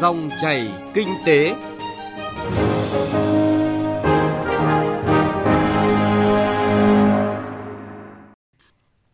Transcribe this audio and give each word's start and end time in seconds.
Dòng 0.00 0.30
chảy 0.40 0.72
kinh 0.94 1.08
tế. 1.26 1.54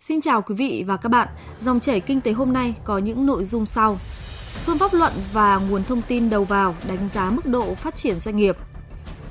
Xin 0.01 0.21
chào 0.21 0.43
quý 0.43 0.54
vị 0.54 0.85
và 0.87 0.96
các 0.96 1.08
bạn. 1.08 1.29
Dòng 1.61 1.80
chảy 1.80 2.01
kinh 2.01 2.21
tế 2.21 2.32
hôm 2.32 2.53
nay 2.53 2.74
có 2.85 2.98
những 2.98 3.27
nội 3.27 3.45
dung 3.45 3.66
sau. 3.66 3.98
Phương 4.64 4.79
pháp 4.79 4.94
luận 4.94 5.12
và 5.33 5.56
nguồn 5.56 5.85
thông 5.85 6.03
tin 6.03 6.30
đầu 6.30 6.44
vào 6.44 6.74
đánh 6.88 7.08
giá 7.08 7.31
mức 7.31 7.47
độ 7.47 7.74
phát 7.74 7.97
triển 7.97 8.21
doanh 8.21 8.37
nghiệp. 8.37 8.56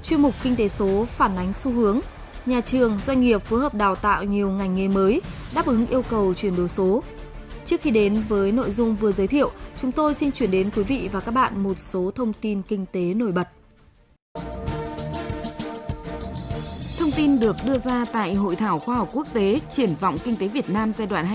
Chuyên 0.04 0.22
mục 0.22 0.34
kinh 0.44 0.56
tế 0.56 0.68
số 0.68 1.06
phản 1.06 1.36
ánh 1.36 1.54
xu 1.54 1.72
hướng 1.72 2.00
nhà 2.46 2.62
trường, 2.62 2.98
doanh 2.98 3.22
nghiệp 3.22 3.42
phối 3.42 3.60
hợp 3.60 3.74
đào 3.74 3.96
tạo 3.96 4.24
nhiều 4.24 4.50
ngành 4.50 4.76
nghề 4.76 4.88
mới 4.88 5.22
đáp 5.54 5.66
ứng 5.66 5.88
yêu 5.88 6.02
cầu 6.10 6.34
chuyển 6.34 6.56
đổi 6.56 6.68
số. 6.68 7.04
Trước 7.70 7.82
khi 7.82 7.92
đến 7.92 8.24
với 8.30 8.52
nội 8.52 8.72
dung 8.72 8.96
vừa 8.96 9.12
giới 9.12 9.28
thiệu, 9.28 9.52
chúng 9.82 9.92
tôi 9.92 10.14
xin 10.14 10.32
chuyển 10.32 10.52
đến 10.52 10.70
quý 10.76 10.84
vị 10.84 11.10
và 11.12 11.20
các 11.20 11.32
bạn 11.32 11.64
một 11.64 11.78
số 11.78 12.12
thông 12.16 12.34
tin 12.34 12.62
kinh 12.62 12.86
tế 12.92 13.02
nổi 13.02 13.32
bật. 13.32 13.48
Thông 17.00 17.12
tin 17.16 17.40
được 17.40 17.56
đưa 17.66 17.78
ra 17.78 18.06
tại 18.14 18.34
Hội 18.34 18.56
thảo 18.56 18.80
khoa 18.80 18.96
học 18.96 19.10
quốc 19.14 19.28
tế 19.34 19.60
Triển 19.70 19.96
vọng 20.00 20.18
kinh 20.24 20.36
tế 20.36 20.48
Việt 20.48 20.70
Nam 20.70 20.94
giai 20.98 21.08
đoạn 21.08 21.26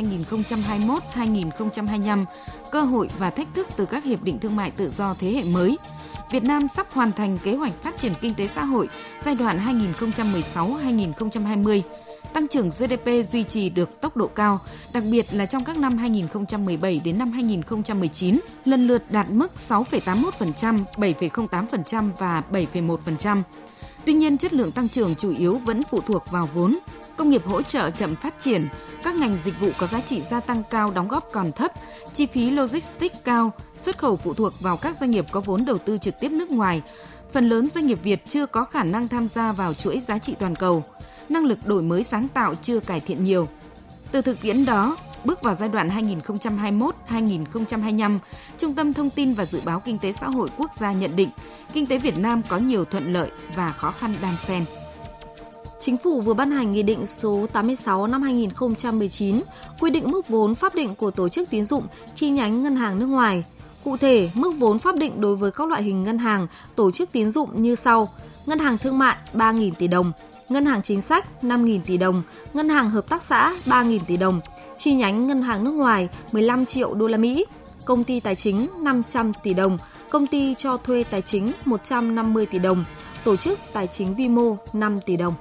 2021-2025, 1.15 2.25
cơ 2.71 2.81
hội 2.81 3.09
và 3.19 3.31
thách 3.31 3.49
thức 3.55 3.67
từ 3.77 3.87
các 3.87 4.05
hiệp 4.05 4.23
định 4.23 4.39
thương 4.39 4.57
mại 4.57 4.71
tự 4.71 4.91
do 4.91 5.15
thế 5.21 5.31
hệ 5.31 5.43
mới– 5.53 5.79
Việt 6.31 6.45
Nam 6.45 6.69
sắp 6.69 6.87
hoàn 6.93 7.13
thành 7.13 7.39
kế 7.45 7.53
hoạch 7.53 7.73
phát 7.83 7.99
triển 7.99 8.13
kinh 8.21 8.35
tế 8.35 8.49
xã 8.49 8.65
hội 8.65 8.89
giai 9.21 9.35
đoạn 9.35 9.81
2016-2020. 10.55 11.81
Tăng 12.35 12.49
trưởng 12.49 12.71
GDP 12.71 13.07
duy 13.29 13.43
trì 13.45 13.71
được 13.71 14.01
tốc 14.01 14.17
độ 14.17 14.27
cao, 14.27 14.61
đặc 14.93 15.03
biệt 15.11 15.27
là 15.33 15.47
trong 15.47 15.65
các 15.65 15.79
năm 15.79 15.99
2017 15.99 17.01
đến 17.05 17.19
năm 17.19 17.33
2019, 17.33 18.41
lần 18.65 18.87
lượt 18.87 19.03
đạt 19.11 19.31
mức 19.31 19.53
6,81%, 19.69 20.85
7,08% 20.97 22.11
và 22.19 22.43
7,1%. 22.51 23.43
Tuy 24.07 24.13
nhiên, 24.13 24.39
chất 24.39 24.53
lượng 24.53 24.73
tăng 24.73 24.89
trưởng 24.89 25.15
chủ 25.15 25.35
yếu 25.39 25.59
vẫn 25.59 25.83
phụ 25.91 26.01
thuộc 26.01 26.31
vào 26.31 26.49
vốn, 26.55 26.79
công 27.17 27.31
nghiệp 27.31 27.47
hỗ 27.47 27.63
trợ 27.63 27.91
chậm 27.91 28.15
phát 28.15 28.39
triển, 28.39 28.69
các 29.03 29.15
ngành 29.15 29.37
dịch 29.45 29.61
vụ 29.61 29.69
có 29.79 29.87
giá 29.87 30.01
trị 30.01 30.23
gia 30.31 30.41
tăng 30.41 30.63
cao 30.71 30.91
đóng 30.91 31.09
góp 31.09 31.29
còn 31.33 31.53
thấp, 31.53 31.73
chi 32.15 32.27
phí 32.27 32.51
logistics 32.51 33.19
cao, 33.25 33.53
xuất 33.79 33.99
khẩu 33.99 34.17
phụ 34.17 34.35
thuộc 34.35 34.61
vào 34.61 34.77
các 34.77 34.97
doanh 34.97 35.11
nghiệp 35.11 35.25
có 35.31 35.41
vốn 35.41 35.65
đầu 35.65 35.79
tư 35.79 35.99
trực 35.99 36.21
tiếp 36.21 36.33
nước 36.33 36.51
ngoài. 36.51 36.83
Phần 37.35 37.49
lớn 37.49 37.71
doanh 37.71 37.87
nghiệp 37.87 37.99
Việt 38.03 38.23
chưa 38.29 38.47
có 38.47 38.65
khả 38.65 38.85
năng 38.85 39.09
tham 39.09 39.29
gia 39.29 39.53
vào 39.53 39.75
chuỗi 39.75 39.99
giá 39.99 40.19
trị 40.19 40.35
toàn 40.39 40.55
cầu, 40.55 40.85
năng 41.29 41.45
lực 41.45 41.67
đổi 41.67 41.83
mới 41.83 42.03
sáng 42.03 42.29
tạo 42.29 42.55
chưa 42.55 42.81
cải 42.81 43.01
thiện 43.01 43.25
nhiều. 43.25 43.49
Từ 44.13 44.23
thực 44.23 44.41
tiễn 44.41 44.65
đó, 44.65 44.97
bước 45.25 45.43
vào 45.43 45.55
giai 45.55 45.69
đoạn 45.69 45.89
2021-2025, 47.09 48.19
Trung 48.59 48.75
tâm 48.75 48.93
Thông 48.93 49.11
tin 49.11 49.33
và 49.33 49.45
Dự 49.45 49.61
báo 49.65 49.81
Kinh 49.81 49.99
tế 49.99 50.13
Xã 50.13 50.29
hội 50.29 50.49
Quốc 50.59 50.71
gia 50.79 50.93
nhận 50.93 51.17
định 51.17 51.29
kinh 51.73 51.87
tế 51.87 51.99
Việt 51.99 52.19
Nam 52.19 52.43
có 52.49 52.59
nhiều 52.59 52.85
thuận 52.85 53.13
lợi 53.13 53.31
và 53.57 53.73
khó 53.73 53.91
khăn 53.91 54.15
đan 54.23 54.35
xen. 54.37 54.65
Chính 55.81 55.97
phủ 55.97 56.21
vừa 56.21 56.35
ban 56.35 56.51
hành 56.51 56.73
Nghị 56.73 56.83
định 56.83 57.07
số 57.07 57.47
86 57.53 58.07
năm 58.07 58.23
2019 58.23 59.41
quy 59.81 59.91
định 59.91 60.11
mức 60.11 60.29
vốn 60.29 60.55
pháp 60.55 60.75
định 60.75 60.95
của 60.95 61.11
tổ 61.11 61.29
chức 61.29 61.51
tín 61.51 61.65
dụng 61.65 61.87
chi 62.15 62.31
nhánh 62.31 62.63
ngân 62.63 62.77
hàng 62.77 62.99
nước 62.99 63.07
ngoài. 63.07 63.45
Cụ 63.85 63.97
thể, 63.97 64.31
mức 64.35 64.53
vốn 64.59 64.79
pháp 64.79 64.97
định 64.97 65.21
đối 65.21 65.37
với 65.37 65.51
các 65.51 65.69
loại 65.69 65.83
hình 65.83 66.03
ngân 66.03 66.19
hàng, 66.19 66.47
tổ 66.77 66.91
chức 66.91 67.13
tín 67.13 67.31
dụng 67.31 67.63
như 67.63 67.75
sau: 67.75 68.09
Ngân 68.47 68.59
hàng 68.59 68.79
thương 68.79 68.99
mại 68.99 69.17
3.000 69.35 69.73
tỷ 69.79 69.89
đồng, 69.89 70.13
Ngân 70.49 70.65
hàng 70.65 70.83
chính 70.83 71.01
sách 71.01 71.29
5.000 71.43 71.81
tỷ 71.87 71.97
đồng, 71.97 72.23
Ngân 72.55 72.69
hàng 72.69 72.91
hợp 72.91 73.09
tác 73.09 73.23
xã 73.23 73.55
3.000 73.67 73.99
tỷ 74.07 74.17
đồng, 74.17 74.41
chi 74.79 74.95
nhánh 74.95 75.27
ngân 75.27 75.43
hàng 75.43 75.65
nước 75.65 75.73
ngoài 75.73 76.09
15 76.33 76.65
triệu 76.65 76.95
đô 76.95 77.07
la 77.07 77.19
Mỹ, 77.19 77.47
công 77.85 78.05
ty 78.05 78.21
tài 78.21 78.35
chính 78.35 78.69
500 78.83 79.33
tỷ 79.43 79.55
đồng, 79.55 79.79
công 80.11 80.27
ty 80.27 80.55
cho 80.55 80.77
thuê 80.77 81.05
tài 81.11 81.23
chính 81.23 81.53
150 81.65 82.47
tỷ 82.47 82.59
đồng, 82.59 82.85
tổ 83.25 83.37
chức 83.37 83.59
tài 83.73 83.87
chính 83.87 84.15
vi 84.15 84.29
mô 84.29 84.57
5 84.73 85.01
tỷ 85.07 85.17
đồng. 85.17 85.35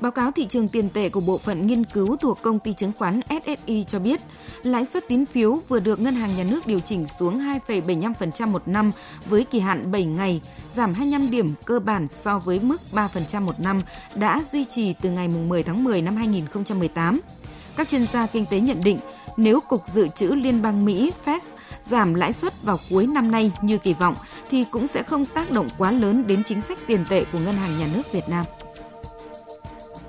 Báo 0.00 0.12
cáo 0.12 0.32
thị 0.32 0.46
trường 0.48 0.68
tiền 0.68 0.88
tệ 0.90 1.08
của 1.08 1.20
bộ 1.20 1.38
phận 1.38 1.66
nghiên 1.66 1.84
cứu 1.84 2.16
thuộc 2.16 2.42
công 2.42 2.58
ty 2.58 2.72
chứng 2.72 2.92
khoán 2.98 3.20
SSI 3.44 3.84
cho 3.84 3.98
biết, 3.98 4.20
lãi 4.62 4.84
suất 4.84 5.08
tín 5.08 5.26
phiếu 5.26 5.58
vừa 5.68 5.80
được 5.80 6.00
Ngân 6.00 6.14
hàng 6.14 6.36
Nhà 6.36 6.44
nước 6.50 6.66
điều 6.66 6.80
chỉnh 6.80 7.06
xuống 7.06 7.38
2,75% 7.68 8.48
một 8.48 8.68
năm 8.68 8.92
với 9.26 9.44
kỳ 9.44 9.60
hạn 9.60 9.90
7 9.92 10.04
ngày, 10.04 10.40
giảm 10.72 10.94
25 10.94 11.30
điểm 11.30 11.54
cơ 11.64 11.78
bản 11.78 12.06
so 12.12 12.38
với 12.38 12.60
mức 12.60 12.80
3% 12.92 13.40
một 13.42 13.60
năm 13.60 13.80
đã 14.14 14.42
duy 14.50 14.64
trì 14.64 14.94
từ 15.02 15.10
ngày 15.10 15.28
10 15.28 15.62
tháng 15.62 15.84
10 15.84 16.02
năm 16.02 16.16
2018. 16.16 17.20
Các 17.76 17.88
chuyên 17.88 18.06
gia 18.06 18.26
kinh 18.26 18.46
tế 18.50 18.60
nhận 18.60 18.80
định, 18.84 18.98
nếu 19.36 19.60
Cục 19.60 19.88
Dự 19.88 20.06
trữ 20.08 20.26
Liên 20.26 20.62
bang 20.62 20.84
Mỹ 20.84 21.12
Fed 21.24 21.40
giảm 21.82 22.14
lãi 22.14 22.32
suất 22.32 22.62
vào 22.62 22.78
cuối 22.90 23.06
năm 23.06 23.30
nay 23.30 23.52
như 23.62 23.78
kỳ 23.78 23.94
vọng 23.94 24.14
thì 24.50 24.64
cũng 24.70 24.86
sẽ 24.86 25.02
không 25.02 25.26
tác 25.26 25.50
động 25.50 25.68
quá 25.78 25.92
lớn 25.92 26.26
đến 26.26 26.42
chính 26.44 26.60
sách 26.60 26.78
tiền 26.86 27.04
tệ 27.08 27.24
của 27.32 27.38
Ngân 27.38 27.54
hàng 27.54 27.78
Nhà 27.78 27.86
nước 27.94 28.12
Việt 28.12 28.28
Nam. 28.28 28.44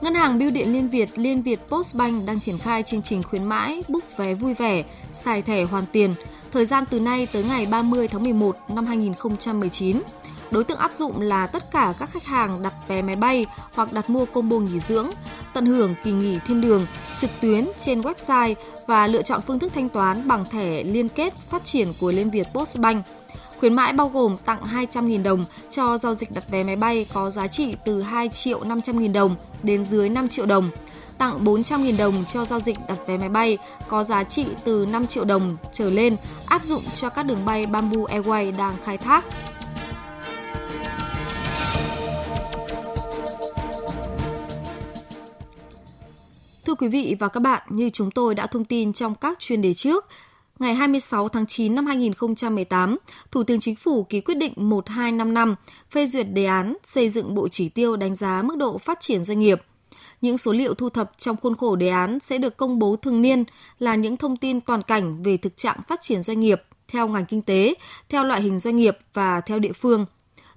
Ngân 0.02 0.16
hàng 0.16 0.40
Bưu 0.40 0.52
điện 0.52 0.74
Liên 0.74 0.90
Việt, 0.90 1.18
Liên 1.18 1.42
Việt 1.42 1.60
Postbank 1.68 2.26
đang 2.26 2.40
triển 2.40 2.58
khai 2.58 2.84
chương 2.84 3.02
trình 3.02 3.24
khuyến 3.24 3.44
mãi 3.44 3.84
búc 3.88 4.18
vé 4.18 4.34
vui 4.34 4.54
vẻ, 4.54 4.84
xài 5.14 5.42
thẻ 5.42 5.64
hoàn 5.64 5.86
tiền, 5.92 6.14
thời 6.52 6.66
gian 6.66 6.84
từ 6.90 7.00
nay 7.00 7.28
tới 7.34 7.44
ngày 7.44 7.68
30 7.72 8.08
tháng 8.08 8.24
11 8.24 8.56
năm 8.76 8.86
2019. 8.86 10.02
Đối 10.52 10.64
tượng 10.64 10.78
áp 10.78 10.94
dụng 10.94 11.22
là 11.22 11.48
tất 11.48 11.72
cả 11.72 11.94
các 12.00 12.10
khách 12.10 12.26
hàng 12.26 12.64
đặt 12.64 12.74
vé 12.88 13.02
máy 13.02 13.16
bay 13.16 13.46
hoặc 13.74 13.94
đặt 13.94 14.10
mua 14.10 14.26
combo 14.26 14.58
nghỉ 14.58 14.80
dưỡng, 14.80 15.10
tận 15.54 15.66
hưởng 15.66 15.96
kỳ 16.04 16.12
nghỉ 16.12 16.40
thiên 16.48 16.62
đường 16.62 16.86
trực 17.18 17.30
tuyến 17.42 17.66
trên 17.80 18.02
website 18.02 18.56
và 18.88 19.08
lựa 19.08 19.22
chọn 19.22 19.42
phương 19.48 19.60
thức 19.60 19.72
thanh 19.76 19.90
toán 19.90 20.28
bằng 20.28 20.46
thẻ 20.52 20.84
liên 20.84 21.10
kết 21.10 21.38
phát 21.38 21.64
triển 21.64 21.88
của 22.00 22.12
Liên 22.12 22.30
Việt 22.30 22.48
Postbank. 22.54 23.06
Khuyến 23.60 23.74
mãi 23.74 23.94
bao 23.94 24.10
gồm 24.10 24.36
tặng 24.46 24.64
200.000 24.64 25.24
đồng 25.24 25.46
cho 25.70 25.98
giao 25.98 26.14
dịch 26.14 26.32
đặt 26.32 26.44
vé 26.50 26.64
máy 26.64 26.76
bay 26.76 27.06
có 27.14 27.30
giá 27.30 27.48
trị 27.48 27.76
từ 27.86 28.02
2 28.02 28.30
triệu 28.30 28.62
500.000 28.62 29.14
đồng 29.14 29.36
đến 29.64 29.84
dưới 29.84 30.10
5 30.10 30.28
triệu 30.28 30.46
đồng, 30.46 30.70
tặng 31.18 31.44
400.000 31.44 31.98
đồng 31.98 32.24
cho 32.34 32.46
giao 32.46 32.60
dịch 32.60 32.78
đặt 32.88 32.98
vé 33.08 33.18
máy 33.18 33.30
bay 33.30 33.58
có 33.88 34.04
giá 34.04 34.24
trị 34.24 34.46
từ 34.64 34.86
5 34.92 35.08
triệu 35.08 35.26
đồng 35.26 35.58
trở 35.72 35.90
lên 35.90 36.16
áp 36.48 36.64
dụng 36.64 36.82
cho 36.94 37.10
các 37.10 37.24
đường 37.24 37.46
bay 37.46 37.66
Bamboo 37.66 38.02
Airways 38.02 38.58
đang 38.58 38.74
khai 38.84 38.98
thác. 38.98 39.26
Thưa 46.66 46.76
quý 46.76 46.88
vị 46.88 47.16
và 47.20 47.28
các 47.28 47.40
bạn, 47.40 47.62
như 47.70 47.90
chúng 47.90 48.12
tôi 48.12 48.36
đã 48.36 48.48
thông 48.48 48.66
tin 48.66 48.94
trong 48.94 49.16
các 49.16 49.40
chuyên 49.40 49.62
đề 49.62 49.74
trước, 49.74 50.06
ngày 50.60 50.74
26 50.76 51.30
tháng 51.30 51.46
9 51.46 51.76
năm 51.76 51.86
2018, 51.86 52.98
Thủ 53.32 53.44
tướng 53.44 53.60
Chính 53.60 53.76
phủ 53.76 54.04
ký 54.04 54.22
quyết 54.22 54.36
định 54.36 54.54
1255 54.56 55.56
phê 55.92 56.06
duyệt 56.06 56.28
đề 56.34 56.46
án 56.46 56.78
xây 56.84 57.10
dựng 57.10 57.36
bộ 57.36 57.48
chỉ 57.48 57.70
tiêu 57.70 57.96
đánh 57.96 58.16
giá 58.16 58.42
mức 58.42 58.58
độ 58.58 58.78
phát 58.78 59.00
triển 59.00 59.26
doanh 59.26 59.40
nghiệp. 59.40 59.62
Những 60.22 60.38
số 60.38 60.54
liệu 60.54 60.74
thu 60.74 60.90
thập 60.90 61.12
trong 61.18 61.36
khuôn 61.42 61.56
khổ 61.56 61.76
đề 61.76 61.90
án 61.90 62.20
sẽ 62.20 62.38
được 62.38 62.58
công 62.58 62.80
bố 62.80 62.96
thường 62.96 63.22
niên 63.22 63.44
là 63.80 63.96
những 63.96 64.18
thông 64.18 64.38
tin 64.38 64.62
toàn 64.62 64.82
cảnh 64.82 65.24
về 65.24 65.38
thực 65.38 65.58
trạng 65.58 65.82
phát 65.88 66.02
triển 66.02 66.24
doanh 66.24 66.40
nghiệp 66.40 66.64
theo 66.88 67.08
ngành 67.08 67.26
kinh 67.26 67.42
tế, 67.42 67.74
theo 68.10 68.24
loại 68.24 68.42
hình 68.42 68.58
doanh 68.58 68.76
nghiệp 68.76 68.98
và 69.14 69.42
theo 69.42 69.60
địa 69.60 69.74
phương. 69.74 70.06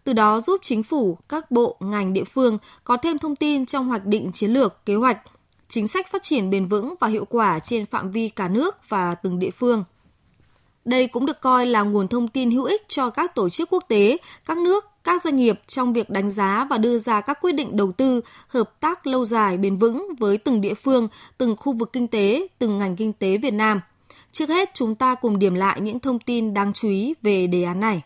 Từ 0.05 0.13
đó 0.13 0.41
giúp 0.41 0.61
chính 0.63 0.83
phủ, 0.83 1.19
các 1.29 1.51
bộ, 1.51 1.77
ngành 1.81 2.13
địa 2.13 2.25
phương 2.25 2.59
có 2.85 2.97
thêm 2.97 3.19
thông 3.19 3.37
tin 3.37 3.67
trong 3.67 3.89
hoạch 3.89 4.07
định 4.07 4.33
chiến 4.33 4.51
lược, 4.51 4.87
kế 4.87 4.95
hoạch, 4.95 5.19
chính 5.71 5.89
sách 5.89 6.11
phát 6.11 6.23
triển 6.23 6.51
bền 6.51 6.67
vững 6.67 6.95
và 7.01 7.09
hiệu 7.09 7.25
quả 7.25 7.59
trên 7.59 7.87
phạm 7.87 8.11
vi 8.11 8.29
cả 8.29 8.49
nước 8.49 8.89
và 8.89 9.15
từng 9.15 9.39
địa 9.39 9.51
phương. 9.51 9.85
Đây 10.85 11.07
cũng 11.07 11.27
được 11.27 11.41
coi 11.41 11.67
là 11.67 11.83
nguồn 11.83 12.09
thông 12.09 12.29
tin 12.29 12.51
hữu 12.51 12.65
ích 12.65 12.89
cho 12.89 13.11
các 13.11 13.35
tổ 13.35 13.49
chức 13.49 13.71
quốc 13.73 13.85
tế, 13.89 14.17
các 14.47 14.59
nước, 14.59 14.87
các 15.05 15.23
doanh 15.23 15.37
nghiệp 15.37 15.61
trong 15.67 15.93
việc 15.93 16.11
đánh 16.11 16.31
giá 16.31 16.67
và 16.71 16.79
đưa 16.79 16.99
ra 16.99 17.21
các 17.21 17.39
quyết 17.41 17.53
định 17.53 17.77
đầu 17.77 17.93
tư, 17.93 18.21
hợp 18.49 18.81
tác 18.81 19.07
lâu 19.07 19.25
dài 19.25 19.57
bền 19.57 19.77
vững 19.77 20.09
với 20.19 20.39
từng 20.39 20.61
địa 20.61 20.75
phương, 20.75 21.09
từng 21.39 21.57
khu 21.57 21.73
vực 21.73 21.93
kinh 21.93 22.09
tế, 22.09 22.47
từng 22.59 22.79
ngành 22.79 22.97
kinh 22.97 23.13
tế 23.13 23.37
Việt 23.37 23.55
Nam. 23.55 23.81
Trước 24.33 24.49
hết, 24.49 24.71
chúng 24.75 24.95
ta 24.95 25.15
cùng 25.15 25.39
điểm 25.39 25.55
lại 25.55 25.81
những 25.81 26.01
thông 26.01 26.19
tin 26.19 26.55
đáng 26.55 26.73
chú 26.73 26.89
ý 26.89 27.15
về 27.23 27.47
đề 27.47 27.63
án 27.63 27.81
này. 27.81 28.03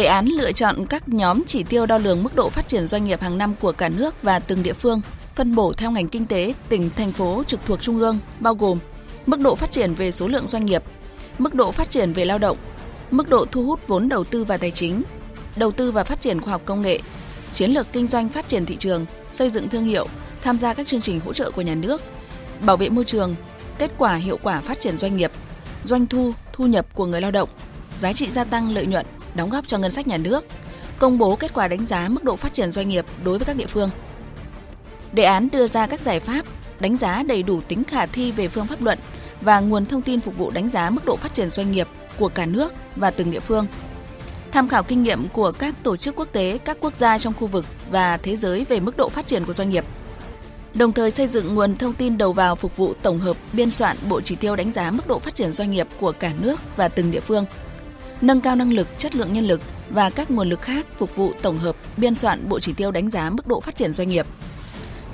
Đề 0.00 0.06
án 0.06 0.26
lựa 0.26 0.52
chọn 0.52 0.86
các 0.86 1.08
nhóm 1.08 1.42
chỉ 1.46 1.62
tiêu 1.62 1.86
đo 1.86 1.98
lường 1.98 2.22
mức 2.22 2.34
độ 2.34 2.48
phát 2.48 2.68
triển 2.68 2.86
doanh 2.86 3.04
nghiệp 3.04 3.20
hàng 3.20 3.38
năm 3.38 3.54
của 3.60 3.72
cả 3.72 3.88
nước 3.88 4.22
và 4.22 4.38
từng 4.38 4.62
địa 4.62 4.72
phương, 4.72 5.00
phân 5.34 5.54
bổ 5.54 5.72
theo 5.72 5.90
ngành 5.90 6.08
kinh 6.08 6.26
tế, 6.26 6.54
tỉnh, 6.68 6.90
thành 6.96 7.12
phố 7.12 7.42
trực 7.46 7.60
thuộc 7.66 7.82
trung 7.82 7.98
ương, 7.98 8.18
bao 8.38 8.54
gồm 8.54 8.78
mức 9.26 9.40
độ 9.40 9.54
phát 9.54 9.70
triển 9.70 9.94
về 9.94 10.10
số 10.10 10.28
lượng 10.28 10.46
doanh 10.46 10.66
nghiệp, 10.66 10.82
mức 11.38 11.54
độ 11.54 11.72
phát 11.72 11.90
triển 11.90 12.12
về 12.12 12.24
lao 12.24 12.38
động, 12.38 12.56
mức 13.10 13.28
độ 13.28 13.44
thu 13.44 13.64
hút 13.64 13.86
vốn 13.86 14.08
đầu 14.08 14.24
tư 14.24 14.44
và 14.44 14.56
tài 14.56 14.70
chính, 14.70 15.02
đầu 15.56 15.70
tư 15.70 15.90
và 15.90 16.04
phát 16.04 16.20
triển 16.20 16.40
khoa 16.40 16.50
học 16.52 16.62
công 16.64 16.82
nghệ, 16.82 17.00
chiến 17.52 17.70
lược 17.70 17.86
kinh 17.92 18.06
doanh 18.06 18.28
phát 18.28 18.48
triển 18.48 18.66
thị 18.66 18.76
trường, 18.76 19.06
xây 19.30 19.50
dựng 19.50 19.68
thương 19.68 19.84
hiệu, 19.84 20.06
tham 20.42 20.58
gia 20.58 20.74
các 20.74 20.86
chương 20.86 21.00
trình 21.00 21.20
hỗ 21.20 21.32
trợ 21.32 21.50
của 21.50 21.62
nhà 21.62 21.74
nước, 21.74 22.02
bảo 22.66 22.76
vệ 22.76 22.88
môi 22.88 23.04
trường, 23.04 23.34
kết 23.78 23.90
quả 23.98 24.14
hiệu 24.14 24.38
quả 24.42 24.60
phát 24.60 24.80
triển 24.80 24.98
doanh 24.98 25.16
nghiệp, 25.16 25.30
doanh 25.84 26.06
thu, 26.06 26.32
thu 26.52 26.66
nhập 26.66 26.86
của 26.94 27.06
người 27.06 27.20
lao 27.20 27.30
động, 27.30 27.48
giá 27.98 28.12
trị 28.12 28.30
gia 28.30 28.44
tăng 28.44 28.74
lợi 28.74 28.86
nhuận, 28.86 29.06
đóng 29.34 29.50
góp 29.50 29.66
cho 29.66 29.78
ngân 29.78 29.90
sách 29.90 30.06
nhà 30.06 30.16
nước, 30.16 30.44
công 30.98 31.18
bố 31.18 31.36
kết 31.36 31.54
quả 31.54 31.68
đánh 31.68 31.86
giá 31.86 32.08
mức 32.08 32.24
độ 32.24 32.36
phát 32.36 32.52
triển 32.52 32.70
doanh 32.70 32.88
nghiệp 32.88 33.06
đối 33.24 33.38
với 33.38 33.46
các 33.46 33.56
địa 33.56 33.66
phương. 33.66 33.90
Đề 35.12 35.22
án 35.22 35.48
đưa 35.52 35.66
ra 35.66 35.86
các 35.86 36.00
giải 36.00 36.20
pháp 36.20 36.44
đánh 36.80 36.96
giá 36.96 37.22
đầy 37.22 37.42
đủ 37.42 37.60
tính 37.60 37.84
khả 37.84 38.06
thi 38.06 38.32
về 38.32 38.48
phương 38.48 38.66
pháp 38.66 38.82
luận 38.82 38.98
và 39.40 39.60
nguồn 39.60 39.86
thông 39.86 40.02
tin 40.02 40.20
phục 40.20 40.36
vụ 40.36 40.50
đánh 40.50 40.70
giá 40.70 40.90
mức 40.90 41.04
độ 41.04 41.16
phát 41.16 41.34
triển 41.34 41.50
doanh 41.50 41.72
nghiệp 41.72 41.88
của 42.18 42.28
cả 42.28 42.46
nước 42.46 42.72
và 42.96 43.10
từng 43.10 43.30
địa 43.30 43.40
phương. 43.40 43.66
Tham 44.52 44.68
khảo 44.68 44.82
kinh 44.82 45.02
nghiệm 45.02 45.28
của 45.28 45.52
các 45.52 45.74
tổ 45.82 45.96
chức 45.96 46.16
quốc 46.16 46.28
tế, 46.32 46.58
các 46.64 46.76
quốc 46.80 46.96
gia 46.98 47.18
trong 47.18 47.34
khu 47.34 47.46
vực 47.46 47.66
và 47.90 48.16
thế 48.16 48.36
giới 48.36 48.64
về 48.64 48.80
mức 48.80 48.96
độ 48.96 49.08
phát 49.08 49.26
triển 49.26 49.44
của 49.44 49.52
doanh 49.52 49.70
nghiệp. 49.70 49.84
Đồng 50.74 50.92
thời 50.92 51.10
xây 51.10 51.26
dựng 51.26 51.54
nguồn 51.54 51.76
thông 51.76 51.94
tin 51.94 52.18
đầu 52.18 52.32
vào 52.32 52.56
phục 52.56 52.76
vụ 52.76 52.94
tổng 53.02 53.18
hợp 53.18 53.36
biên 53.52 53.70
soạn 53.70 53.96
bộ 54.08 54.20
chỉ 54.20 54.36
tiêu 54.36 54.56
đánh 54.56 54.72
giá 54.72 54.90
mức 54.90 55.06
độ 55.06 55.18
phát 55.18 55.34
triển 55.34 55.52
doanh 55.52 55.70
nghiệp 55.70 55.88
của 56.00 56.12
cả 56.12 56.32
nước 56.40 56.60
và 56.76 56.88
từng 56.88 57.10
địa 57.10 57.20
phương. 57.20 57.46
Nâng 58.20 58.40
cao 58.40 58.56
năng 58.56 58.72
lực, 58.72 58.88
chất 58.98 59.14
lượng 59.14 59.32
nhân 59.32 59.46
lực 59.46 59.60
và 59.90 60.10
các 60.10 60.30
nguồn 60.30 60.48
lực 60.48 60.62
khác 60.62 60.86
phục 60.98 61.16
vụ 61.16 61.32
tổng 61.42 61.58
hợp 61.58 61.76
biên 61.96 62.14
soạn 62.14 62.48
bộ 62.48 62.60
chỉ 62.60 62.72
tiêu 62.72 62.90
đánh 62.90 63.10
giá 63.10 63.30
mức 63.30 63.46
độ 63.46 63.60
phát 63.60 63.76
triển 63.76 63.94
doanh 63.94 64.08
nghiệp. 64.08 64.26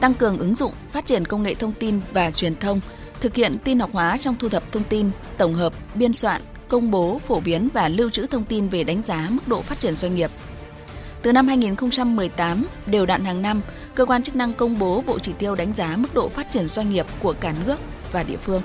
Tăng 0.00 0.14
cường 0.14 0.38
ứng 0.38 0.54
dụng, 0.54 0.72
phát 0.92 1.06
triển 1.06 1.24
công 1.24 1.42
nghệ 1.42 1.54
thông 1.54 1.72
tin 1.72 2.00
và 2.12 2.30
truyền 2.30 2.56
thông, 2.56 2.80
thực 3.20 3.34
hiện 3.34 3.52
tin 3.64 3.78
học 3.78 3.90
hóa 3.92 4.18
trong 4.18 4.36
thu 4.38 4.48
thập 4.48 4.72
thông 4.72 4.84
tin, 4.84 5.10
tổng 5.38 5.54
hợp, 5.54 5.72
biên 5.94 6.12
soạn, 6.12 6.42
công 6.68 6.90
bố, 6.90 7.20
phổ 7.26 7.40
biến 7.40 7.68
và 7.74 7.88
lưu 7.88 8.10
trữ 8.10 8.26
thông 8.26 8.44
tin 8.44 8.68
về 8.68 8.84
đánh 8.84 9.02
giá 9.02 9.26
mức 9.30 9.48
độ 9.48 9.60
phát 9.60 9.80
triển 9.80 9.94
doanh 9.94 10.14
nghiệp. 10.14 10.30
Từ 11.22 11.32
năm 11.32 11.48
2018, 11.48 12.66
đều 12.86 13.06
đặn 13.06 13.24
hàng 13.24 13.42
năm, 13.42 13.60
cơ 13.94 14.04
quan 14.06 14.22
chức 14.22 14.36
năng 14.36 14.52
công 14.52 14.78
bố 14.78 15.02
bộ 15.06 15.18
chỉ 15.18 15.32
tiêu 15.38 15.54
đánh 15.54 15.72
giá 15.76 15.96
mức 15.96 16.14
độ 16.14 16.28
phát 16.28 16.50
triển 16.50 16.68
doanh 16.68 16.90
nghiệp 16.90 17.06
của 17.22 17.34
cả 17.40 17.54
nước 17.66 17.76
và 18.12 18.22
địa 18.22 18.36
phương. 18.36 18.62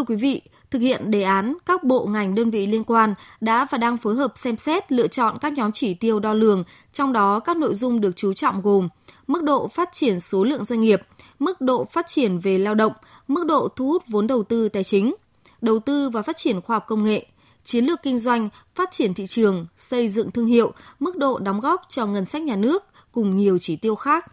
Thưa 0.00 0.04
quý 0.04 0.16
vị, 0.16 0.42
thực 0.70 0.78
hiện 0.78 1.10
đề 1.10 1.22
án, 1.22 1.54
các 1.66 1.84
bộ 1.84 2.06
ngành 2.06 2.34
đơn 2.34 2.50
vị 2.50 2.66
liên 2.66 2.84
quan 2.84 3.14
đã 3.40 3.66
và 3.70 3.78
đang 3.78 3.96
phối 3.96 4.14
hợp 4.14 4.32
xem 4.34 4.56
xét 4.56 4.92
lựa 4.92 5.06
chọn 5.08 5.38
các 5.40 5.52
nhóm 5.52 5.72
chỉ 5.72 5.94
tiêu 5.94 6.20
đo 6.20 6.34
lường, 6.34 6.64
trong 6.92 7.12
đó 7.12 7.40
các 7.40 7.56
nội 7.56 7.74
dung 7.74 8.00
được 8.00 8.16
chú 8.16 8.32
trọng 8.32 8.62
gồm 8.62 8.88
mức 9.26 9.42
độ 9.42 9.68
phát 9.68 9.88
triển 9.92 10.20
số 10.20 10.44
lượng 10.44 10.64
doanh 10.64 10.80
nghiệp, 10.80 11.02
mức 11.38 11.60
độ 11.60 11.84
phát 11.84 12.06
triển 12.06 12.38
về 12.38 12.58
lao 12.58 12.74
động, 12.74 12.92
mức 13.28 13.46
độ 13.46 13.68
thu 13.68 13.86
hút 13.86 14.02
vốn 14.08 14.26
đầu 14.26 14.42
tư 14.42 14.68
tài 14.68 14.84
chính, 14.84 15.14
đầu 15.60 15.78
tư 15.78 16.10
và 16.10 16.22
phát 16.22 16.36
triển 16.36 16.60
khoa 16.60 16.76
học 16.76 16.84
công 16.88 17.04
nghệ, 17.04 17.26
chiến 17.64 17.84
lược 17.84 18.02
kinh 18.02 18.18
doanh, 18.18 18.48
phát 18.74 18.90
triển 18.90 19.14
thị 19.14 19.26
trường, 19.26 19.66
xây 19.76 20.08
dựng 20.08 20.30
thương 20.30 20.46
hiệu, 20.46 20.72
mức 21.00 21.16
độ 21.16 21.38
đóng 21.38 21.60
góp 21.60 21.82
cho 21.88 22.06
ngân 22.06 22.24
sách 22.24 22.42
nhà 22.42 22.56
nước 22.56 22.84
cùng 23.12 23.36
nhiều 23.36 23.58
chỉ 23.58 23.76
tiêu 23.76 23.94
khác. 23.94 24.26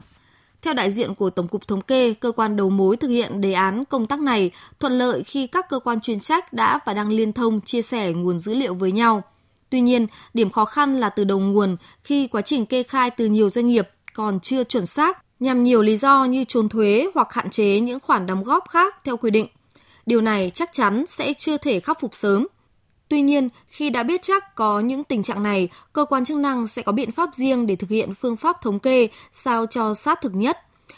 Theo 0.62 0.74
đại 0.74 0.92
diện 0.92 1.16
của 1.16 1.30
Tổng 1.30 1.48
cục 1.48 1.68
Thống 1.68 1.82
kê, 1.82 2.14
cơ 2.14 2.32
quan 2.32 2.56
đầu 2.56 2.70
mối 2.70 2.98
thực 2.98 3.08
hiện 3.08 3.42
đề 3.42 3.54
án 3.54 3.86
công 3.86 4.08
tác 4.08 4.20
này 4.20 4.52
thuận 4.80 4.94
lợi 4.94 5.24
khi 5.24 5.48
các 5.48 5.70
cơ 5.70 5.80
quan 5.80 6.02
chuyên 6.02 6.20
trách 6.20 6.54
đã 6.54 6.80
và 6.86 6.94
đang 6.94 7.10
liên 7.10 7.34
thông 7.34 7.62
chia 7.62 7.82
sẻ 7.82 8.12
nguồn 8.12 8.40
dữ 8.40 8.54
liệu 8.54 8.74
với 8.74 8.92
nhau. 8.92 9.24
Tuy 9.70 9.82
nhiên, 9.82 10.08
điểm 10.34 10.50
khó 10.50 10.66
khăn 10.66 11.00
là 11.00 11.10
từ 11.10 11.24
đầu 11.24 11.40
nguồn 11.40 11.78
khi 12.04 12.28
quá 12.28 12.42
trình 12.42 12.66
kê 12.66 12.84
khai 12.84 13.12
từ 13.12 13.26
nhiều 13.26 13.50
doanh 13.50 13.68
nghiệp 13.68 13.90
còn 14.14 14.40
chưa 14.40 14.64
chuẩn 14.64 14.86
xác 14.86 15.24
nhằm 15.40 15.64
nhiều 15.64 15.82
lý 15.82 15.98
do 15.98 16.26
như 16.26 16.44
trốn 16.44 16.70
thuế 16.70 17.08
hoặc 17.16 17.34
hạn 17.34 17.50
chế 17.50 17.80
những 17.80 18.00
khoản 18.00 18.26
đóng 18.26 18.44
góp 18.44 18.70
khác 18.70 18.96
theo 19.04 19.18
quy 19.18 19.32
định. 19.32 19.48
Điều 20.06 20.22
này 20.22 20.52
chắc 20.54 20.70
chắn 20.74 21.06
sẽ 21.06 21.34
chưa 21.34 21.58
thể 21.58 21.80
khắc 21.80 22.00
phục 22.00 22.16
sớm. 22.16 22.48
Tuy 23.10 23.22
nhiên, 23.22 23.50
khi 23.68 23.90
đã 23.90 24.04
biết 24.04 24.22
chắc 24.24 24.56
có 24.56 24.80
những 24.80 25.04
tình 25.04 25.24
trạng 25.24 25.44
này, 25.44 25.70
cơ 25.94 26.06
quan 26.06 26.26
chức 26.26 26.38
năng 26.38 26.68
sẽ 26.68 26.82
có 26.82 26.92
biện 26.92 27.12
pháp 27.12 27.30
riêng 27.34 27.68
để 27.68 27.76
thực 27.76 27.90
hiện 27.90 28.14
phương 28.14 28.38
pháp 28.38 28.62
thống 28.62 28.80
kê 28.80 29.08
sao 29.34 29.66
cho 29.66 29.94
sát 29.94 30.22
thực 30.22 30.36
nhất. 30.36 30.58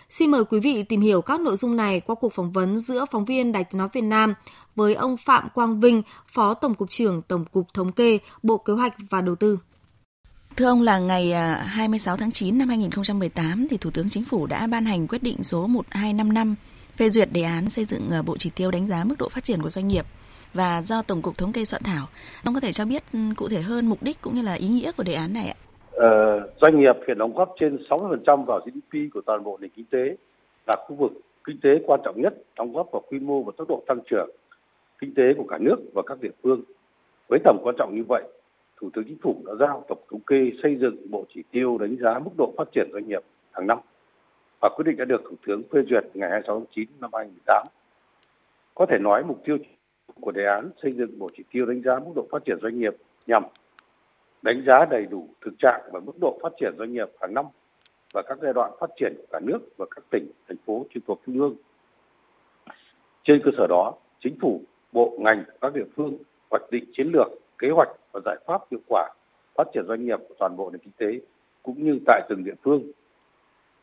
Xin 0.10 0.32
mời 0.32 0.46
quý 0.46 0.60
vị 0.60 0.84
tìm 0.84 1.02
hiểu 1.02 1.22
các 1.22 1.40
nội 1.40 1.56
dung 1.56 1.76
này 1.76 2.00
qua 2.00 2.16
cuộc 2.16 2.34
phỏng 2.34 2.52
vấn 2.52 2.80
giữa 2.80 3.06
phóng 3.12 3.26
viên 3.26 3.52
Đài 3.52 3.64
tiếng 3.64 3.80
nói 3.80 3.88
Việt 3.94 4.02
Nam 4.02 4.34
với 4.76 4.94
ông 4.94 5.18
Phạm 5.18 5.50
Quang 5.54 5.80
Vinh, 5.80 6.02
Phó 6.28 6.54
Tổng 6.54 6.76
cục 6.76 6.90
trưởng 6.90 7.22
Tổng 7.22 7.46
cục 7.46 7.74
Thống 7.74 7.92
kê, 7.92 8.18
Bộ 8.44 8.58
Kế 8.58 8.74
hoạch 8.74 8.94
và 9.10 9.22
Đầu 9.22 9.36
tư. 9.36 9.60
Thưa 10.56 10.66
ông 10.66 10.82
là 10.82 11.00
ngày 11.00 11.32
à, 11.32 11.56
26 11.68 12.18
tháng 12.18 12.32
9 12.32 12.58
năm 12.58 12.70
2018 12.70 13.68
thì 13.70 13.78
Thủ 13.78 13.90
tướng 13.92 14.10
Chính 14.10 14.26
phủ 14.26 14.48
đã 14.48 14.68
ban 14.68 14.86
hành 14.86 15.08
quyết 15.08 15.24
định 15.24 15.44
số 15.44 15.68
1255 15.68 16.56
phê 16.98 17.10
duyệt 17.10 17.32
đề 17.32 17.42
án 17.42 17.70
xây 17.70 17.86
dựng 17.86 18.10
à, 18.12 18.22
bộ 18.22 18.38
chỉ 18.38 18.50
tiêu 18.56 18.72
đánh 18.72 18.88
giá 18.88 19.04
mức 19.04 19.16
độ 19.18 19.30
phát 19.30 19.44
triển 19.44 19.62
của 19.62 19.70
doanh 19.70 19.88
nghiệp 19.88 20.06
và 20.54 20.82
do 20.82 21.02
Tổng 21.02 21.22
cục 21.22 21.38
Thống 21.38 21.52
kê 21.52 21.66
soạn 21.66 21.82
thảo. 21.86 22.06
Ông 22.46 22.54
có 22.54 22.60
thể 22.60 22.72
cho 22.72 22.86
biết 22.86 23.04
ừ, 23.14 23.20
cụ 23.38 23.50
thể 23.50 23.62
hơn 23.62 23.86
mục 23.86 24.04
đích 24.04 24.22
cũng 24.22 24.36
như 24.36 24.42
là 24.42 24.54
ý 24.54 24.68
nghĩa 24.68 24.92
của 24.98 25.04
đề 25.04 25.14
án 25.14 25.34
này 25.34 25.48
ạ? 25.48 25.58
Ờ, 25.92 26.40
doanh 26.62 26.80
nghiệp 26.80 26.96
hiện 27.08 27.18
đóng 27.18 27.34
góp 27.34 27.56
trên 27.60 27.78
60% 27.90 28.46
vào 28.46 28.60
GDP 28.60 29.14
của 29.14 29.22
toàn 29.26 29.44
bộ 29.44 29.58
nền 29.62 29.70
kinh 29.76 29.86
tế, 29.86 30.18
là 30.68 30.76
khu 30.88 30.96
vực 30.96 31.12
kinh 31.44 31.60
tế 31.62 31.70
quan 31.86 32.00
trọng 32.04 32.22
nhất, 32.22 32.34
đóng 32.56 32.74
góp 32.74 32.92
vào 32.92 33.02
quy 33.10 33.20
mô 33.20 33.44
và 33.44 33.52
tốc 33.58 33.68
độ 33.70 33.84
tăng 33.88 34.00
trưởng 34.10 34.30
kinh 35.02 35.14
tế 35.14 35.24
của 35.38 35.46
cả 35.50 35.58
nước 35.62 35.76
và 35.94 36.02
các 36.06 36.22
địa 36.22 36.32
phương. 36.44 36.62
Với 37.28 37.40
tầm 37.44 37.58
quan 37.64 37.76
trọng 37.78 37.96
như 37.96 38.04
vậy, 38.08 38.24
Thủ 38.82 38.90
tướng 38.94 39.06
Chính 39.08 39.18
phủ 39.22 39.42
đã 39.46 39.54
giao 39.60 39.84
Tổng 39.88 40.02
thống 40.12 40.20
kê 40.28 40.52
xây 40.64 40.76
dựng 40.76 41.12
bộ 41.12 41.26
chỉ 41.34 41.44
tiêu 41.52 41.78
đánh 41.78 41.96
giá 42.02 42.20
mức 42.20 42.32
độ 42.38 42.54
phát 42.58 42.68
triển 42.76 42.90
doanh 42.94 43.08
nghiệp 43.08 43.24
hàng 43.52 43.68
năm 43.68 43.80
và 44.62 44.70
quyết 44.76 44.84
định 44.86 44.98
đã 44.98 45.06
được 45.06 45.22
Thủ 45.24 45.36
tướng 45.48 45.64
phê 45.72 45.80
duyệt 45.90 46.04
ngày 46.14 46.30
26 46.30 46.60
tháng 46.60 46.66
9 46.76 46.88
năm 47.02 47.10
2018. 47.14 47.68
Có 48.76 48.86
thể 48.86 48.98
nói 48.98 49.24
mục 49.24 49.42
tiêu 49.46 49.58
của 50.22 50.32
đề 50.32 50.46
án 50.46 50.70
xây 50.84 50.94
dựng 50.94 51.20
bộ 51.20 51.30
chỉ 51.38 51.44
tiêu 51.52 51.66
đánh 51.66 51.82
giá 51.82 52.00
mức 52.00 52.12
độ 52.16 52.28
phát 52.32 52.46
triển 52.46 52.58
doanh 52.62 52.80
nghiệp 52.80 52.96
nhằm 53.28 53.44
đánh 54.42 54.64
giá 54.68 54.86
đầy 54.86 55.06
đủ 55.06 55.28
thực 55.42 55.54
trạng 55.60 55.82
và 55.92 56.00
mức 56.00 56.20
độ 56.22 56.40
phát 56.42 56.54
triển 56.60 56.76
doanh 56.78 56.94
nghiệp 56.94 57.08
hàng 57.22 57.34
năm 57.34 57.46
và 58.14 58.22
các 58.28 58.38
giai 58.42 58.54
đoạn 58.54 58.72
phát 58.80 58.90
triển 59.00 59.14
của 59.18 59.26
cả 59.32 59.40
nước 59.40 59.60
và 59.78 59.86
các 59.96 60.04
tỉnh, 60.10 60.32
thành 60.48 60.58
phố 60.66 60.86
trực 60.94 61.04
thuộc 61.08 61.22
trung 61.26 61.40
ương. 61.40 61.56
Trên 63.24 63.42
cơ 63.46 63.52
sở 63.58 63.68
đó, 63.70 63.94
chính 64.20 64.40
phủ, 64.42 64.62
bộ, 64.92 65.18
ngành, 65.20 65.44
các 65.62 65.74
địa 65.74 65.86
phương 65.96 66.18
hoạch 66.52 66.72
định 66.72 66.86
chiến 66.94 67.12
lược, 67.14 67.28
kế 67.58 67.70
hoạch 67.70 67.90
và 68.12 68.20
giải 68.26 68.38
pháp 68.48 68.62
hiệu 68.72 68.80
quả 68.88 69.14
phát 69.56 69.68
triển 69.74 69.86
doanh 69.88 70.06
nghiệp 70.06 70.20
của 70.30 70.36
toàn 70.40 70.58
bộ 70.58 70.70
nền 70.70 70.80
kinh 70.80 70.94
tế 70.98 71.26
cũng 71.64 71.84
như 71.84 72.00
tại 72.06 72.22
từng 72.30 72.44
địa 72.44 72.56
phương. 72.64 72.84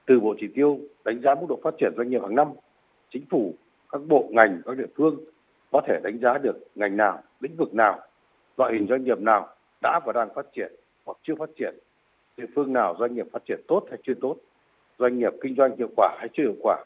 Từ 0.06 0.20
bộ 0.20 0.34
chỉ 0.40 0.46
tiêu 0.54 0.78
đánh 1.04 1.20
giá 1.22 1.34
mức 1.34 1.46
độ 1.48 1.58
phát 1.62 1.74
triển 1.78 1.92
doanh 1.96 2.10
nghiệp 2.10 2.22
hàng 2.22 2.34
năm, 2.34 2.48
chính 3.10 3.24
phủ, 3.30 3.54
các 3.92 4.00
bộ 4.08 4.28
ngành, 4.30 4.62
các 4.64 4.76
địa 4.78 4.86
phương 4.96 5.24
có 5.76 5.82
thể 5.86 6.00
đánh 6.02 6.18
giá 6.18 6.38
được 6.38 6.56
ngành 6.74 6.96
nào, 6.96 7.22
lĩnh 7.40 7.56
vực 7.56 7.74
nào, 7.74 8.00
loại 8.56 8.72
hình 8.74 8.86
doanh 8.88 9.04
nghiệp 9.04 9.18
nào 9.20 9.48
đã 9.82 10.00
và 10.06 10.12
đang 10.12 10.28
phát 10.34 10.46
triển 10.52 10.72
hoặc 11.04 11.18
chưa 11.22 11.34
phát 11.38 11.50
triển, 11.58 11.74
địa 12.36 12.46
phương 12.54 12.72
nào 12.72 12.96
doanh 12.98 13.14
nghiệp 13.14 13.26
phát 13.32 13.42
triển 13.44 13.60
tốt 13.68 13.86
hay 13.90 13.98
chưa 14.06 14.14
tốt, 14.20 14.36
doanh 14.98 15.18
nghiệp 15.18 15.32
kinh 15.42 15.54
doanh 15.56 15.76
hiệu 15.76 15.88
quả 15.96 16.16
hay 16.18 16.28
chưa 16.32 16.42
hiệu 16.42 16.56
quả, 16.62 16.84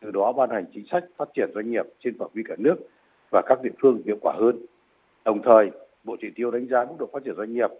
từ 0.00 0.10
đó 0.10 0.32
ban 0.32 0.50
hành 0.50 0.64
chính 0.74 0.84
sách 0.90 1.04
phát 1.16 1.28
triển 1.34 1.50
doanh 1.54 1.70
nghiệp 1.70 1.86
trên 2.00 2.18
phạm 2.18 2.28
vi 2.34 2.42
cả 2.48 2.54
nước 2.58 2.76
và 3.30 3.42
các 3.46 3.62
địa 3.62 3.70
phương 3.82 4.02
hiệu 4.06 4.16
quả 4.20 4.34
hơn. 4.38 4.66
Đồng 5.24 5.42
thời, 5.42 5.70
Bộ 6.04 6.16
Chỉ 6.20 6.28
tiêu 6.34 6.50
đánh 6.50 6.66
giá 6.66 6.84
mức 6.84 6.94
độ 6.98 7.08
phát 7.12 7.24
triển 7.24 7.34
doanh 7.36 7.52
nghiệp 7.52 7.70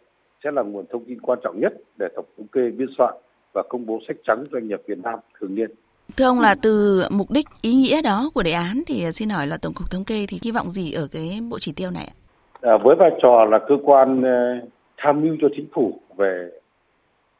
sẽ 0.44 0.50
là 0.50 0.62
nguồn 0.62 0.86
thông 0.86 1.04
tin 1.04 1.20
quan 1.20 1.38
trọng 1.42 1.60
nhất 1.60 1.72
để 1.98 2.08
tổng 2.14 2.26
thống 2.36 2.46
kê 2.46 2.70
biên 2.70 2.88
soạn 2.98 3.14
và 3.52 3.62
công 3.68 3.86
bố 3.86 3.98
sách 4.08 4.16
trắng 4.24 4.44
doanh 4.52 4.68
nghiệp 4.68 4.82
Việt 4.86 4.98
Nam 4.98 5.18
thường 5.40 5.54
niên. 5.54 5.70
Thưa 6.16 6.24
ông 6.24 6.40
là 6.40 6.54
từ 6.62 7.02
mục 7.10 7.30
đích 7.30 7.46
ý 7.62 7.74
nghĩa 7.74 8.02
đó 8.02 8.30
của 8.34 8.42
đề 8.42 8.52
án 8.52 8.82
thì 8.86 9.04
à, 9.04 9.12
xin 9.12 9.28
hỏi 9.28 9.46
là 9.46 9.56
Tổng 9.62 9.74
cục 9.74 9.90
Thống 9.90 10.04
kê 10.04 10.26
thì 10.28 10.38
hy 10.42 10.50
vọng 10.50 10.70
gì 10.70 10.92
ở 10.92 11.08
cái 11.12 11.40
bộ 11.50 11.58
chỉ 11.60 11.72
tiêu 11.76 11.90
này 11.90 12.04
ạ? 12.04 12.14
À, 12.60 12.76
với 12.84 12.96
vai 12.96 13.10
trò 13.22 13.44
là 13.44 13.58
cơ 13.68 13.76
quan 13.84 14.22
ờ, 14.22 14.66
tham 14.96 15.20
mưu 15.20 15.36
cho 15.40 15.48
chính 15.56 15.66
phủ 15.72 16.00
về 16.16 16.50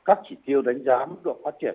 các 0.05 0.19
chỉ 0.29 0.37
tiêu 0.45 0.62
đánh 0.62 0.85
giá 0.85 1.07
mức 1.07 1.17
độ 1.25 1.37
phát 1.45 1.55
triển 1.61 1.75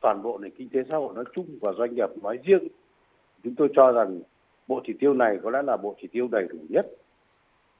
toàn 0.00 0.22
bộ 0.22 0.38
nền 0.38 0.50
kinh 0.58 0.68
tế 0.68 0.80
xã 0.90 0.96
hội 0.96 1.14
nói 1.14 1.24
chung 1.34 1.46
và 1.60 1.72
doanh 1.78 1.94
nghiệp 1.94 2.08
nói 2.22 2.38
riêng, 2.44 2.68
chúng 3.44 3.54
tôi 3.54 3.68
cho 3.76 3.92
rằng 3.92 4.20
bộ 4.66 4.80
chỉ 4.86 4.92
tiêu 5.00 5.14
này 5.14 5.38
có 5.42 5.50
lẽ 5.50 5.62
là 5.62 5.76
bộ 5.76 5.94
chỉ 6.02 6.08
tiêu 6.12 6.28
đầy 6.32 6.46
đủ 6.48 6.58
nhất, 6.68 6.86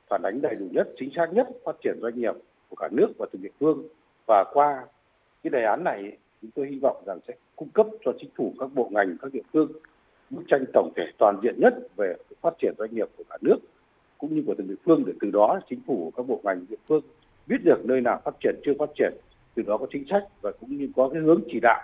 phản 0.08 0.22
ánh 0.22 0.42
đầy 0.42 0.54
đủ 0.54 0.66
nhất, 0.70 0.88
chính 0.98 1.10
xác 1.16 1.26
nhất 1.32 1.48
phát 1.64 1.76
triển 1.84 1.98
doanh 2.02 2.20
nghiệp 2.20 2.34
của 2.68 2.76
cả 2.76 2.88
nước 2.92 3.08
và 3.18 3.26
từng 3.32 3.42
địa 3.42 3.50
phương. 3.60 3.82
Và 4.26 4.44
qua 4.52 4.84
cái 5.42 5.50
đề 5.50 5.64
án 5.64 5.84
này 5.84 6.16
chúng 6.42 6.50
tôi 6.50 6.66
hy 6.70 6.78
vọng 6.78 7.02
rằng 7.06 7.18
sẽ 7.28 7.34
cung 7.56 7.68
cấp 7.68 7.86
cho 8.04 8.12
chính 8.20 8.30
phủ, 8.36 8.54
các 8.58 8.70
bộ 8.74 8.88
ngành, 8.92 9.16
các 9.22 9.32
địa 9.32 9.42
phương 9.52 9.72
bức 10.30 10.42
tranh 10.48 10.64
tổng 10.72 10.92
thể 10.96 11.02
toàn 11.18 11.40
diện 11.42 11.54
nhất 11.58 11.74
về 11.96 12.14
phát 12.40 12.54
triển 12.58 12.74
doanh 12.78 12.94
nghiệp 12.94 13.08
của 13.16 13.24
cả 13.30 13.38
nước, 13.40 13.58
cũng 14.18 14.34
như 14.34 14.42
của 14.46 14.54
từng 14.58 14.68
địa 14.68 14.74
phương 14.84 15.02
để 15.06 15.12
từ 15.20 15.30
đó 15.30 15.60
chính 15.70 15.80
phủ, 15.86 16.12
các 16.16 16.26
bộ 16.26 16.40
ngành, 16.44 16.66
địa 16.68 16.76
phương 16.88 17.02
biết 17.46 17.56
được 17.64 17.84
nơi 17.84 18.00
nào 18.00 18.20
phát 18.24 18.34
triển, 18.40 18.54
chưa 18.64 18.72
phát 18.78 18.90
triển, 18.98 19.12
từ 19.54 19.62
đó 19.62 19.76
có 19.76 19.86
chính 19.90 20.04
sách 20.10 20.24
và 20.40 20.52
cũng 20.60 20.76
như 20.76 20.88
có 20.96 21.08
cái 21.12 21.22
hướng 21.22 21.40
chỉ 21.52 21.60
đạo 21.62 21.80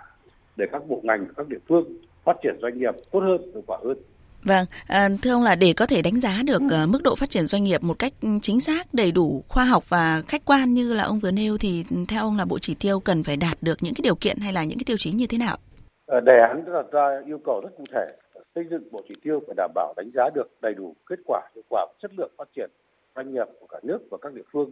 để 0.57 0.65
các 0.71 0.87
bộ 0.87 1.01
ngành, 1.03 1.25
các 1.37 1.47
địa 1.49 1.59
phương 1.67 1.85
phát 2.23 2.37
triển 2.43 2.55
doanh 2.61 2.77
nghiệp 2.77 2.95
tốt 3.11 3.19
hơn, 3.19 3.41
hiệu 3.53 3.63
quả 3.67 3.77
hơn. 3.83 3.97
Vâng, 4.43 4.65
à, 4.87 5.09
thưa 5.23 5.31
ông 5.31 5.43
là 5.43 5.55
để 5.55 5.73
có 5.77 5.85
thể 5.85 6.01
đánh 6.01 6.19
giá 6.19 6.41
được 6.45 6.61
uh, 6.65 6.89
mức 6.89 6.99
độ 7.03 7.15
phát 7.15 7.29
triển 7.29 7.47
doanh 7.47 7.63
nghiệp 7.63 7.83
một 7.83 7.99
cách 7.99 8.13
chính 8.41 8.59
xác, 8.59 8.93
đầy 8.93 9.11
đủ, 9.11 9.43
khoa 9.47 9.63
học 9.63 9.83
và 9.89 10.21
khách 10.27 10.45
quan 10.45 10.73
như 10.73 10.93
là 10.93 11.03
ông 11.03 11.19
vừa 11.19 11.31
nêu 11.31 11.57
thì 11.57 11.83
theo 12.07 12.23
ông 12.23 12.37
là 12.37 12.45
bộ 12.45 12.59
chỉ 12.59 12.75
tiêu 12.79 12.99
cần 12.99 13.23
phải 13.23 13.37
đạt 13.37 13.57
được 13.61 13.77
những 13.81 13.93
cái 13.93 14.01
điều 14.03 14.15
kiện 14.15 14.37
hay 14.37 14.53
là 14.53 14.63
những 14.63 14.77
cái 14.77 14.83
tiêu 14.85 14.97
chí 14.99 15.11
như 15.11 15.27
thế 15.29 15.37
nào? 15.37 15.57
Ờ, 16.05 16.19
đề 16.19 16.39
án 16.49 16.63
đặt 16.73 16.85
ra 16.91 17.21
yêu 17.25 17.39
cầu 17.45 17.61
rất 17.63 17.69
cụ 17.77 17.83
thể 17.93 18.07
xây 18.55 18.65
dựng 18.69 18.91
bộ 18.91 19.01
chỉ 19.07 19.15
tiêu 19.23 19.39
phải 19.47 19.53
đảm 19.57 19.71
bảo 19.75 19.93
đánh 19.97 20.11
giá 20.13 20.29
được 20.35 20.47
đầy 20.61 20.73
đủ 20.73 20.95
kết 21.05 21.19
quả, 21.25 21.41
hiệu 21.55 21.63
quả 21.69 21.85
và 21.89 21.93
chất 22.01 22.11
lượng 22.17 22.31
phát 22.37 22.47
triển 22.55 22.69
doanh 23.15 23.33
nghiệp 23.33 23.47
của 23.59 23.67
cả 23.69 23.79
nước 23.83 23.99
và 24.11 24.17
các 24.21 24.33
địa 24.33 24.41
phương. 24.51 24.69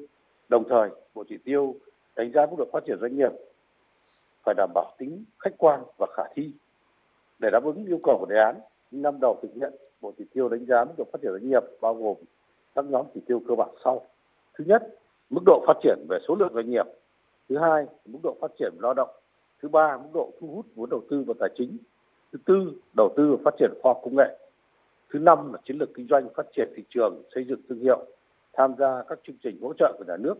Đồng 0.49 0.63
thời, 0.69 0.89
bộ 1.13 1.23
chỉ 1.29 1.35
tiêu 1.45 1.75
đánh 2.15 2.31
giá 2.33 2.45
mức 2.45 2.55
độ 2.57 2.65
phát 2.73 2.83
triển 2.87 2.97
doanh 3.01 3.17
nghiệp 3.17 3.31
phải 4.45 4.55
đảm 4.57 4.69
bảo 4.73 4.95
tính 4.97 5.23
khách 5.39 5.57
quan 5.57 5.83
và 5.97 6.07
khả 6.17 6.23
thi. 6.35 6.51
Để 7.39 7.49
đáp 7.51 7.63
ứng 7.63 7.85
yêu 7.85 7.99
cầu 8.03 8.17
của 8.19 8.25
đề 8.25 8.35
án, 8.39 8.59
năm 8.91 9.17
đầu 9.21 9.39
thực 9.41 9.53
hiện, 9.55 9.73
bộ 10.01 10.13
chỉ 10.17 10.25
tiêu 10.33 10.49
đánh 10.49 10.65
giá 10.65 10.85
mức 10.85 10.93
độ 10.97 11.05
phát 11.11 11.21
triển 11.21 11.31
doanh 11.31 11.49
nghiệp 11.49 11.63
bao 11.81 11.93
gồm 11.93 12.17
các 12.75 12.85
nhóm 12.85 13.05
chỉ 13.13 13.21
tiêu 13.27 13.41
cơ 13.47 13.55
bản 13.55 13.69
sau. 13.83 14.01
Thứ 14.57 14.63
nhất, 14.67 14.87
mức 15.29 15.41
độ 15.45 15.63
phát 15.67 15.77
triển 15.83 16.05
về 16.09 16.17
số 16.27 16.35
lượng 16.35 16.51
doanh 16.53 16.69
nghiệp. 16.69 16.85
thứ 17.49 17.57
hai 17.57 17.85
mức 18.05 18.19
độ 18.23 18.35
phát 18.41 18.51
triển 18.59 18.73
lao 18.79 18.93
động. 18.93 19.09
Thứ 19.61 19.69
ba 19.69 19.97
mức 19.97 20.09
độ 20.13 20.31
thu 20.39 20.47
hút 20.47 20.65
vốn 20.75 20.89
đầu 20.89 21.01
tư 21.09 21.23
và 21.27 21.33
tài 21.39 21.49
chính. 21.57 21.77
Thứ 22.31 22.39
tư 22.45 22.71
đầu 22.97 23.13
tư 23.17 23.35
và 23.35 23.37
phát 23.45 23.55
triển 23.59 23.73
khoa 23.81 23.93
học 23.93 24.01
công 24.03 24.15
nghệ. 24.15 24.37
Thứ 25.09 25.19
năm 25.19 25.53
là 25.53 25.59
chiến 25.65 25.77
lược 25.77 25.89
kinh 25.93 26.07
doanh 26.09 26.29
phát 26.35 26.45
triển 26.55 26.73
thị 26.75 26.83
trường 26.89 27.23
xây 27.35 27.45
dựng 27.49 27.61
thương 27.69 27.79
hiệu 27.79 28.05
tham 28.53 28.75
gia 28.79 29.03
các 29.09 29.19
chương 29.27 29.35
trình 29.43 29.61
hỗ 29.61 29.73
trợ 29.73 29.95
của 29.97 30.03
nhà 30.07 30.17
nước. 30.17 30.35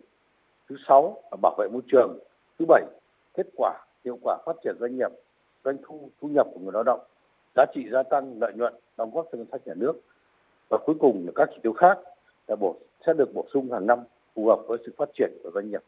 Thứ 0.70 0.76
sáu 0.88 1.24
là 1.32 1.38
bảo 1.42 1.56
vệ 1.58 1.68
môi 1.72 1.82
trường. 1.92 2.20
Thứ 2.60 2.66
bảy 2.68 2.86
kết 3.34 3.48
quả 3.56 3.86
hiệu 4.06 4.18
quả 4.22 4.38
phát 4.46 4.56
triển 4.64 4.76
doanh 4.80 4.98
nghiệp 4.98 5.12
doanh 5.66 5.78
thu 5.84 6.10
thu 6.22 6.28
nhập 6.28 6.48
của 6.54 6.60
người 6.60 6.72
lao 6.74 6.84
động 6.84 7.00
giá 7.58 7.66
trị 7.76 7.82
gia 7.92 8.04
tăng 8.04 8.40
lợi 8.40 8.54
nhuận 8.56 8.74
đóng 8.98 9.12
góp 9.14 9.26
cho 9.32 9.38
ngân 9.38 9.48
sách 9.52 9.68
nhà 9.68 9.74
nước. 9.76 9.94
Và 10.70 10.78
cuối 10.86 10.96
cùng 11.00 11.26
là 11.26 11.32
các 11.36 11.50
chỉ 11.54 11.60
tiêu 11.64 11.74
khác 11.74 11.98
là 12.48 12.56
bổ 12.56 12.76
sẽ 13.06 13.14
được 13.14 13.34
bổ 13.34 13.46
sung 13.54 13.72
hàng 13.72 13.88
năm 13.88 14.00
phù 14.36 14.48
hợp 14.48 14.60
với 14.68 14.78
sự 14.86 14.94
phát 14.98 15.10
triển 15.18 15.32
của 15.44 15.52
doanh 15.54 15.72
nghiệp. 15.72 15.82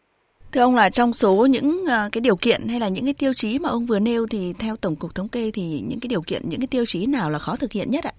Thưa 0.52 0.62
ông 0.62 0.76
là 0.76 0.90
trong 0.90 1.14
số 1.14 1.46
những 1.46 1.84
ờ, 1.90 2.10
cái 2.12 2.22
điều 2.22 2.36
kiện 2.36 2.62
hay 2.68 2.80
là 2.80 2.88
những 2.88 3.06
cái 3.06 3.14
tiêu 3.14 3.32
chí 3.36 3.60
mà 3.60 3.70
ông 3.70 3.86
vừa 3.86 4.00
nêu 4.00 4.26
thì 4.32 4.54
theo 4.60 4.76
Tổng 4.76 4.96
cục 4.96 5.16
Thống 5.16 5.28
kê 5.28 5.52
thì 5.54 5.84
những 5.90 6.00
cái 6.02 6.08
điều 6.08 6.22
kiện, 6.28 6.42
những 6.46 6.60
cái 6.60 6.68
tiêu 6.72 6.84
chí 6.88 7.06
nào 7.06 7.30
là 7.30 7.40
khó 7.40 7.56
thực 7.56 7.72
hiện 7.72 7.92
nhất 7.92 8.04
ạ? 8.04 8.12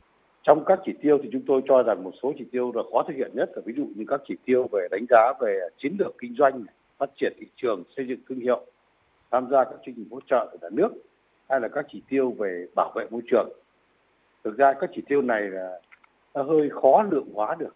Trong 0.43 0.65
các 0.67 0.79
chỉ 0.87 0.93
tiêu 1.03 1.19
thì 1.23 1.29
chúng 1.33 1.43
tôi 1.47 1.63
cho 1.69 1.83
rằng 1.83 2.05
một 2.05 2.13
số 2.23 2.33
chỉ 2.39 2.45
tiêu 2.53 2.73
là 2.75 2.83
khó 2.93 3.05
thực 3.09 3.15
hiện 3.17 3.31
nhất 3.35 3.51
là 3.55 3.63
ví 3.65 3.73
dụ 3.77 3.85
như 3.97 4.05
các 4.09 4.21
chỉ 4.29 4.35
tiêu 4.45 4.69
về 4.73 4.89
đánh 4.91 5.07
giá 5.11 5.33
về 5.41 5.61
chiến 5.83 5.97
lược 5.99 6.15
kinh 6.19 6.35
doanh, 6.39 6.65
phát 6.99 7.11
triển 7.21 7.33
thị 7.41 7.47
trường, 7.57 7.83
xây 7.97 8.07
dựng 8.09 8.19
thương 8.29 8.41
hiệu, 8.41 8.67
tham 9.31 9.49
gia 9.51 9.65
các 9.65 9.77
chương 9.87 9.95
trình 9.95 10.07
hỗ 10.11 10.21
trợ 10.31 10.49
của 10.53 10.59
nhà 10.63 10.69
nước 10.73 10.89
hay 11.51 11.61
là 11.61 11.69
các 11.69 11.87
chỉ 11.93 12.03
tiêu 12.09 12.31
về 12.39 12.67
bảo 12.77 12.93
vệ 12.97 13.07
môi 13.11 13.23
trường. 13.31 13.49
Thực 14.45 14.57
ra 14.57 14.73
các 14.81 14.91
chỉ 14.95 15.03
tiêu 15.09 15.23
này 15.23 15.43
là 15.43 15.81
nó 16.35 16.43
hơi 16.43 16.71
khó 16.71 17.03
lượng 17.11 17.29
hóa 17.35 17.57
được. 17.59 17.75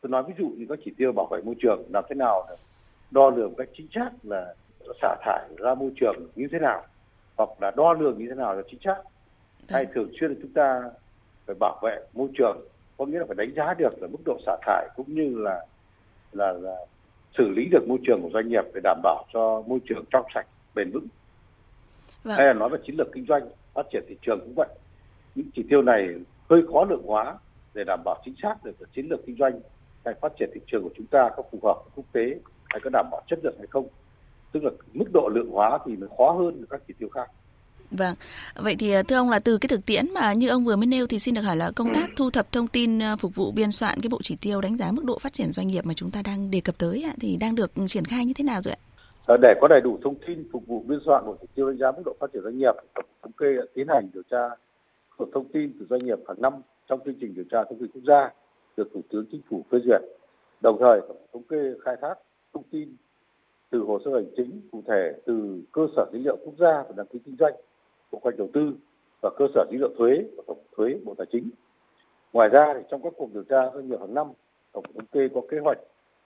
Tôi 0.00 0.10
nói 0.10 0.22
ví 0.28 0.34
dụ 0.38 0.48
như 0.56 0.66
các 0.68 0.78
chỉ 0.84 0.92
tiêu 0.96 1.12
bảo 1.12 1.26
vệ 1.26 1.40
môi 1.42 1.54
trường 1.58 1.82
làm 1.92 2.04
thế 2.08 2.14
nào 2.14 2.46
để 2.50 2.56
đo 3.10 3.30
lường 3.30 3.54
cách 3.54 3.68
chính 3.76 3.86
xác 3.94 4.10
là 4.22 4.54
xả 5.02 5.16
thải 5.22 5.48
ra 5.58 5.74
môi 5.74 5.90
trường 6.00 6.16
như 6.34 6.48
thế 6.52 6.58
nào 6.58 6.84
hoặc 7.36 7.48
là 7.60 7.70
đo 7.76 7.92
lường 7.92 8.18
như 8.18 8.26
thế 8.28 8.34
nào 8.34 8.54
là 8.54 8.62
chính 8.70 8.80
xác 8.84 8.96
hay 9.68 9.84
vâng. 9.84 9.94
thường 9.94 10.10
xuyên 10.20 10.34
chúng 10.42 10.52
ta 10.52 10.82
phải 11.46 11.56
bảo 11.60 11.78
vệ 11.82 12.00
môi 12.14 12.28
trường 12.38 12.60
có 12.96 13.06
nghĩa 13.06 13.18
là 13.18 13.24
phải 13.28 13.36
đánh 13.36 13.54
giá 13.56 13.74
được 13.74 14.02
là 14.02 14.08
mức 14.08 14.18
độ 14.24 14.38
xả 14.46 14.56
thải 14.62 14.88
cũng 14.96 15.14
như 15.14 15.38
là 15.38 15.66
là, 16.32 16.52
là 16.52 16.76
xử 17.38 17.48
lý 17.48 17.68
được 17.70 17.88
môi 17.88 17.98
trường 18.06 18.22
của 18.22 18.30
doanh 18.32 18.48
nghiệp 18.48 18.64
để 18.74 18.80
đảm 18.84 19.00
bảo 19.02 19.24
cho 19.32 19.62
môi 19.66 19.78
trường 19.88 20.04
trong 20.10 20.26
sạch 20.34 20.46
bền 20.74 20.90
vững 20.90 21.06
vâng. 22.26 22.36
hay 22.36 22.46
là 22.46 22.52
nói 22.52 22.68
về 22.68 22.78
chiến 22.86 22.96
lược 22.96 23.12
kinh 23.12 23.26
doanh 23.28 23.42
phát 23.74 23.86
triển 23.92 24.04
thị 24.08 24.16
trường 24.22 24.40
cũng 24.40 24.54
vậy 24.56 24.68
những 25.34 25.46
chỉ 25.54 25.62
tiêu 25.70 25.82
này 25.82 26.08
hơi 26.50 26.62
khó 26.72 26.84
lượng 26.84 27.02
hóa 27.06 27.38
để 27.74 27.84
đảm 27.86 28.00
bảo 28.04 28.22
chính 28.24 28.34
xác 28.42 28.64
được 28.64 28.72
chiến 28.94 29.06
lược 29.08 29.26
kinh 29.26 29.36
doanh 29.38 29.60
hay 30.04 30.14
phát 30.20 30.32
triển 30.38 30.50
thị 30.54 30.60
trường 30.66 30.82
của 30.82 30.90
chúng 30.96 31.06
ta 31.06 31.30
có 31.36 31.42
phù 31.52 31.58
hợp 31.62 31.74
với 31.84 31.92
quốc 31.94 32.04
tế 32.12 32.40
hay 32.64 32.80
có 32.84 32.90
đảm 32.92 33.06
bảo 33.10 33.22
chất 33.28 33.38
lượng 33.42 33.54
hay 33.58 33.66
không 33.70 33.88
tức 34.52 34.64
là 34.64 34.70
mức 34.92 35.06
độ 35.12 35.28
lượng 35.34 35.50
hóa 35.50 35.78
thì 35.86 35.96
nó 35.96 36.06
khó 36.18 36.32
hơn 36.32 36.64
các 36.70 36.80
chỉ 36.88 36.94
tiêu 36.98 37.08
khác 37.08 37.30
Vâng, 37.90 38.14
vậy 38.54 38.76
thì 38.78 38.90
à, 38.90 39.02
thưa 39.02 39.16
ông 39.16 39.30
là 39.30 39.38
từ 39.38 39.58
cái 39.58 39.68
thực 39.68 39.86
tiễn 39.86 40.06
mà 40.14 40.32
như 40.32 40.48
ông 40.48 40.64
vừa 40.64 40.76
mới 40.76 40.86
nêu 40.86 41.06
thì 41.06 41.18
xin 41.18 41.34
được 41.34 41.40
hỏi 41.42 41.56
là 41.56 41.70
công 41.76 41.94
tác 41.94 42.10
thu 42.16 42.30
thập 42.30 42.52
thông 42.52 42.66
tin 42.66 43.02
à, 43.02 43.16
phục 43.16 43.34
vụ 43.34 43.52
biên 43.52 43.70
soạn 43.70 44.00
cái 44.00 44.08
bộ 44.08 44.20
chỉ 44.22 44.36
tiêu 44.40 44.60
đánh 44.60 44.76
giá 44.76 44.92
mức 44.92 45.04
độ 45.04 45.18
phát 45.18 45.32
triển 45.32 45.52
doanh 45.52 45.68
nghiệp 45.68 45.86
mà 45.86 45.94
chúng 45.94 46.10
ta 46.10 46.22
đang 46.22 46.50
đề 46.50 46.60
cập 46.60 46.78
tới 46.78 47.04
thì 47.20 47.36
đang 47.36 47.54
được 47.54 47.72
triển 47.88 48.04
khai 48.04 48.24
như 48.24 48.32
thế 48.32 48.44
nào 48.44 48.62
rồi 48.62 48.74
ạ? 48.74 48.85
Ờ, 49.26 49.36
để 49.36 49.54
có 49.60 49.68
đầy 49.68 49.80
đủ 49.80 49.98
thông 50.02 50.14
tin 50.26 50.48
phục 50.52 50.66
vụ 50.66 50.82
biên 50.86 50.98
soạn 51.06 51.26
bộ 51.26 51.36
chỉ 51.40 51.46
tiêu 51.54 51.68
đánh 51.68 51.78
giá 51.78 51.92
mức 51.92 52.02
độ 52.04 52.14
phát 52.20 52.32
triển 52.32 52.42
doanh 52.42 52.58
nghiệp, 52.58 52.74
tổng 52.94 53.04
thống 53.22 53.32
kê 53.32 53.46
tiến 53.74 53.88
hành 53.88 54.08
điều 54.14 54.22
tra 54.30 54.48
thuộc 55.18 55.28
thông 55.34 55.48
tin 55.52 55.72
từ 55.80 55.86
doanh 55.90 56.00
nghiệp 56.04 56.18
hàng 56.28 56.40
năm 56.40 56.52
trong 56.88 57.00
chương 57.04 57.14
trình 57.20 57.34
điều 57.34 57.44
tra 57.50 57.64
thông 57.64 57.78
tin 57.78 57.88
quốc 57.94 58.02
gia 58.06 58.32
được 58.76 58.88
Thủ 58.94 59.00
tướng 59.10 59.24
Chính 59.30 59.40
phủ 59.50 59.64
phê 59.70 59.78
duyệt. 59.84 60.00
Đồng 60.60 60.76
thời, 60.80 61.00
tổng 61.00 61.26
thống 61.32 61.42
kê 61.42 61.74
khai 61.84 61.96
thác 62.00 62.14
thông 62.54 62.62
tin 62.70 62.96
từ 63.70 63.78
hồ 63.78 63.98
sơ 64.04 64.10
hành 64.14 64.30
chính 64.36 64.60
cụ 64.72 64.82
thể 64.86 65.12
từ 65.26 65.62
cơ 65.72 65.86
sở 65.96 66.06
dữ 66.12 66.18
liệu 66.18 66.36
quốc 66.44 66.54
gia 66.58 66.82
về 66.82 66.92
đăng 66.96 67.06
ký 67.06 67.18
kinh 67.24 67.36
doanh 67.38 67.54
bộ 68.12 68.20
kế 68.24 68.30
đầu 68.38 68.48
tư 68.52 68.72
và 69.22 69.30
cơ 69.38 69.46
sở 69.54 69.64
dữ 69.70 69.78
liệu 69.78 69.90
thuế 69.98 70.24
của 70.36 70.42
tổng 70.46 70.62
thuế 70.76 70.98
bộ 71.04 71.14
tài 71.18 71.26
chính 71.32 71.50
ngoài 72.32 72.48
ra 72.48 72.74
thì 72.74 72.80
trong 72.90 73.02
các 73.02 73.12
cuộc 73.16 73.32
điều 73.32 73.42
tra 73.42 73.70
doanh 73.74 73.88
nghiệp 73.88 74.00
hàng 74.00 74.14
năm 74.14 74.26
tổng 74.72 74.84
thống 74.94 75.06
kê 75.12 75.28
có 75.34 75.40
kế 75.50 75.58
hoạch 75.58 75.78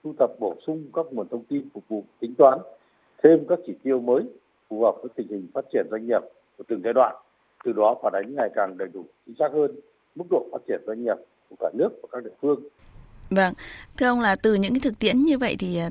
thu 0.03 0.13
thập 0.19 0.29
bổ 0.39 0.55
sung 0.67 0.83
các 0.93 1.05
nguồn 1.11 1.27
thông 1.27 1.43
tin 1.43 1.69
phục 1.73 1.83
vụ 1.87 2.03
tính 2.19 2.33
toán 2.37 2.59
thêm 3.23 3.45
các 3.49 3.59
chỉ 3.67 3.73
tiêu 3.83 3.99
mới 3.99 4.23
phù 4.69 4.81
hợp 4.81 4.95
với 5.01 5.09
tình 5.15 5.27
hình 5.27 5.47
phát 5.53 5.65
triển 5.73 5.87
doanh 5.91 6.07
nghiệp 6.07 6.21
của 6.57 6.63
từng 6.67 6.81
giai 6.83 6.93
đoạn 6.93 7.15
từ 7.65 7.71
đó 7.71 7.95
phản 8.03 8.13
ánh 8.13 8.35
ngày 8.35 8.49
càng 8.55 8.77
đầy 8.77 8.87
đủ 8.93 9.05
chính 9.25 9.35
xác 9.39 9.49
hơn 9.53 9.71
mức 10.15 10.25
độ 10.29 10.47
phát 10.51 10.61
triển 10.67 10.81
doanh 10.87 11.03
nghiệp 11.03 11.17
của 11.49 11.55
cả 11.59 11.69
nước 11.73 11.89
và 12.01 12.07
các 12.11 12.23
địa 12.23 12.35
phương 12.41 12.63
Vâng, 13.29 13.53
thưa 13.97 14.05
ông 14.07 14.21
là 14.21 14.35
từ 14.43 14.53
những 14.53 14.73
cái 14.73 14.79
thực 14.83 14.99
tiễn 14.99 15.19
như 15.19 15.37
vậy 15.37 15.55
thì 15.59 15.77
à, 15.77 15.89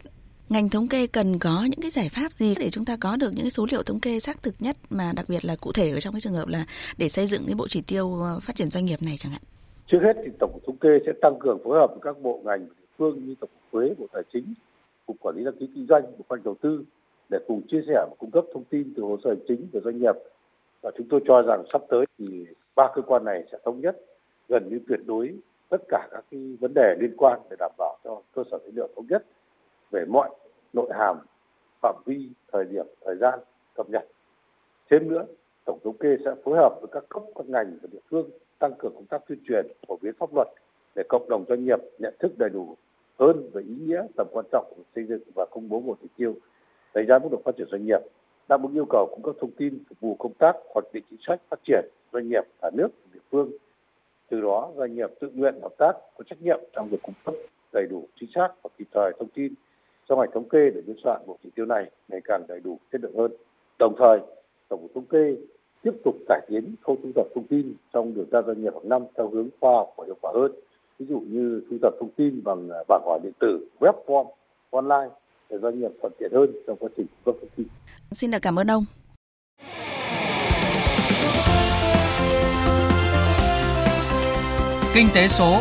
ngành 0.49 0.69
thống 0.69 0.89
kê 0.89 1.07
cần 1.07 1.39
có 1.39 1.67
những 1.71 1.81
cái 1.81 1.91
giải 1.91 2.09
pháp 2.09 2.33
gì 2.33 2.55
để 2.61 2.71
chúng 2.71 2.85
ta 2.85 2.97
có 3.01 3.17
được 3.17 3.31
những 3.35 3.45
cái 3.45 3.51
số 3.51 3.67
liệu 3.71 3.83
thống 3.83 4.01
kê 4.01 4.21
xác 4.21 4.43
thực 4.43 4.55
nhất 4.59 4.77
mà 4.91 5.13
đặc 5.17 5.27
biệt 5.29 5.45
là 5.45 5.57
cụ 5.61 5.73
thể 5.73 5.91
ở 5.91 6.01
trong 6.01 6.15
cái 6.15 6.21
trường 6.21 6.33
hợp 6.33 6.49
là 6.49 6.65
để 6.99 7.09
xây 7.09 7.27
dựng 7.27 7.43
cái 7.47 7.55
bộ 7.55 7.67
chỉ 7.69 7.83
tiêu 7.87 8.23
ờ, 8.23 8.41
phát 8.43 8.57
triển 8.57 8.71
doanh 8.71 8.85
nghiệp 8.85 9.03
này 9.03 9.15
chẳng 9.19 9.33
hạn. 9.33 9.43
Trước 9.87 9.99
hết 10.03 10.17
thì 10.25 10.31
tổng 10.39 10.51
cục 10.53 10.67
thống 10.67 10.77
kê 10.77 10.89
sẽ 11.07 11.13
tăng 11.23 11.39
cường 11.41 11.59
phối 11.65 11.79
hợp 11.79 11.87
với 11.91 11.99
các 12.03 12.23
bộ 12.23 12.41
ngành 12.45 12.61
địa 12.61 12.87
phương 12.99 13.27
như 13.27 13.35
tổng 13.41 13.51
cục 13.51 13.73
thuế, 13.73 13.95
bộ 13.99 14.07
tài 14.13 14.23
chính, 14.33 14.55
cục 15.07 15.17
quản 15.21 15.37
lý 15.37 15.45
đăng 15.45 15.55
ký 15.61 15.69
kinh 15.75 15.87
doanh, 15.89 16.03
bộ 16.03 16.25
khoanh 16.29 16.43
đầu 16.43 16.57
tư 16.63 16.85
để 17.31 17.39
cùng 17.47 17.63
chia 17.69 17.83
sẻ 17.87 17.95
và 17.95 18.15
cung 18.19 18.31
cấp 18.31 18.45
thông 18.55 18.65
tin 18.65 18.93
từ 18.97 19.03
hồ 19.03 19.17
sơ 19.25 19.31
hành 19.31 19.45
chính 19.49 19.67
của 19.73 19.81
doanh 19.85 19.99
nghiệp. 19.99 20.15
Và 20.83 20.91
chúng 20.97 21.07
tôi 21.11 21.21
cho 21.27 21.43
rằng 21.43 21.65
sắp 21.73 21.83
tới 21.89 22.05
thì 22.19 22.47
ba 22.75 22.91
cơ 22.95 23.03
quan 23.03 23.25
này 23.25 23.45
sẽ 23.53 23.59
thống 23.65 23.81
nhất 23.81 24.01
gần 24.49 24.69
như 24.69 24.81
tuyệt 24.89 25.01
đối 25.07 25.35
tất 25.69 25.83
cả 25.89 26.09
các 26.11 26.25
cái 26.31 26.57
vấn 26.61 26.75
đề 26.75 26.97
liên 27.01 27.15
quan 27.17 27.41
để 27.51 27.57
đảm 27.59 27.73
bảo 27.79 27.99
cho 28.05 28.23
cơ 28.35 28.43
sở 28.51 28.59
dữ 28.65 28.71
liệu 28.75 28.89
thống 28.97 29.07
nhất 29.09 29.27
về 29.91 30.05
mọi 30.05 30.31
nội 30.73 30.91
hàm, 30.99 31.17
phạm 31.83 32.03
vi, 32.07 32.29
thời 32.53 32.65
điểm, 32.65 32.87
thời 33.05 33.17
gian 33.17 33.39
cập 33.75 33.91
nhật. 33.91 34.05
Thêm 34.91 35.09
nữa, 35.09 35.27
tổng 35.65 35.79
thống 35.85 35.97
kê 35.97 36.17
sẽ 36.25 36.35
phối 36.45 36.57
hợp 36.57 36.79
với 36.81 36.89
các 36.93 37.05
cấp, 37.09 37.23
các 37.35 37.49
ngành 37.49 37.79
và 37.83 37.89
địa 37.93 37.99
phương 38.11 38.31
tăng 38.59 38.73
cường 38.79 38.95
công 38.95 39.07
tác 39.07 39.23
tuyên 39.29 39.39
truyền, 39.49 39.67
phổ 39.89 39.99
biến 40.03 40.15
pháp 40.19 40.35
luật 40.35 40.49
để 40.95 41.03
cộng 41.09 41.29
đồng 41.29 41.45
doanh 41.49 41.65
nghiệp 41.65 41.79
nhận 41.99 42.15
thức 42.19 42.39
đầy 42.39 42.51
đủ 42.51 42.77
hơn 43.19 43.51
về 43.53 43.63
ý 43.63 43.75
nghĩa 43.87 44.03
tầm 44.17 44.27
quan 44.31 44.47
trọng 44.53 44.73
của 44.77 44.83
xây 44.95 45.05
dựng 45.05 45.23
và 45.35 45.47
công 45.51 45.69
bố 45.69 45.81
một 45.81 45.99
chỉ 46.03 46.09
tiêu 46.17 46.35
đánh 46.95 47.07
giá 47.07 47.19
mức 47.19 47.29
độ 47.33 47.41
phát 47.45 47.57
triển 47.57 47.67
doanh 47.71 47.87
nghiệp 47.87 48.01
đáp 48.49 48.63
ứng 48.63 48.75
yêu 48.75 48.87
cầu 48.91 49.07
cung 49.11 49.23
cấp 49.23 49.35
thông 49.41 49.51
tin 49.51 49.79
phục 49.89 50.01
vụ 50.01 50.15
công 50.19 50.33
tác 50.39 50.57
hoạch 50.75 50.93
định 50.93 51.05
chính 51.11 51.21
sách 51.27 51.41
phát 51.49 51.61
triển 51.67 51.85
doanh 52.13 52.29
nghiệp 52.29 52.43
cả 52.63 52.71
nước 52.75 52.89
địa 53.13 53.21
phương 53.31 53.51
từ 54.29 54.41
đó 54.41 54.71
doanh 54.77 54.95
nghiệp 54.95 55.11
tự 55.21 55.31
nguyện 55.35 55.55
hợp 55.63 55.73
tác 55.79 55.93
có 56.17 56.25
trách 56.31 56.43
nhiệm 56.43 56.61
trong 56.73 56.89
việc 56.89 57.03
cung 57.03 57.15
cấp 57.25 57.35
đầy 57.73 57.87
đủ 57.91 58.09
chính 58.21 58.31
xác 58.35 58.49
và 58.63 58.71
kịp 58.79 58.87
thời 58.93 59.13
thông 59.19 59.29
tin 59.29 59.55
trong 60.11 60.19
ngành 60.19 60.31
thống 60.35 60.49
kê 60.49 60.71
để 60.75 60.81
biên 60.87 60.97
soạn 61.05 61.21
bộ 61.27 61.39
chỉ 61.43 61.51
tiêu 61.55 61.67
này 61.67 61.91
ngày 62.09 62.21
càng 62.25 62.45
đầy 62.49 62.61
đủ 62.61 62.79
chất 62.93 63.01
lượng 63.01 63.17
hơn. 63.17 63.33
Đồng 63.79 63.95
thời, 63.99 64.19
tổng 64.69 64.81
cục 64.83 64.95
thống 64.95 65.05
kê 65.05 65.37
tiếp 65.83 65.93
tục 66.05 66.17
cải 66.29 66.41
tiến 66.49 66.75
khâu 66.83 66.97
thu 67.03 67.09
thập 67.17 67.27
thông 67.35 67.47
tin 67.47 67.75
trong 67.93 68.15
điều 68.15 68.25
tra 68.33 68.43
doanh 68.43 68.63
nghiệp 68.63 68.73
hàng 68.75 68.89
năm 68.89 69.03
theo 69.17 69.29
hướng 69.29 69.49
khoa 69.61 69.73
học 69.73 69.95
và 69.97 70.05
hiệu 70.07 70.17
quả 70.21 70.33
hơn. 70.35 70.53
Ví 70.99 71.07
dụ 71.07 71.21
như 71.21 71.63
thu 71.71 71.77
thập 71.83 71.95
thông 72.01 72.11
tin 72.17 72.41
bằng 72.45 72.69
à, 72.71 72.79
bảng 72.89 73.03
hỏi 73.05 73.21
điện 73.23 73.33
tử, 73.41 73.67
web 73.81 73.93
form, 74.07 74.27
online 74.71 75.15
doanh 75.63 75.81
nghiệp 75.81 75.91
thuận 76.01 76.13
tiện 76.19 76.33
hơn 76.33 76.53
trong 76.67 76.77
quá 76.77 76.89
trình 76.97 77.07
cung 77.07 77.35
cấp 77.35 77.35
thông 77.41 77.51
tin. 77.57 77.67
Xin 78.13 78.31
được 78.31 78.39
cảm 78.43 78.59
ơn 78.59 78.71
ông. 78.71 78.85
Kinh 84.95 85.07
tế 85.15 85.29
số 85.29 85.61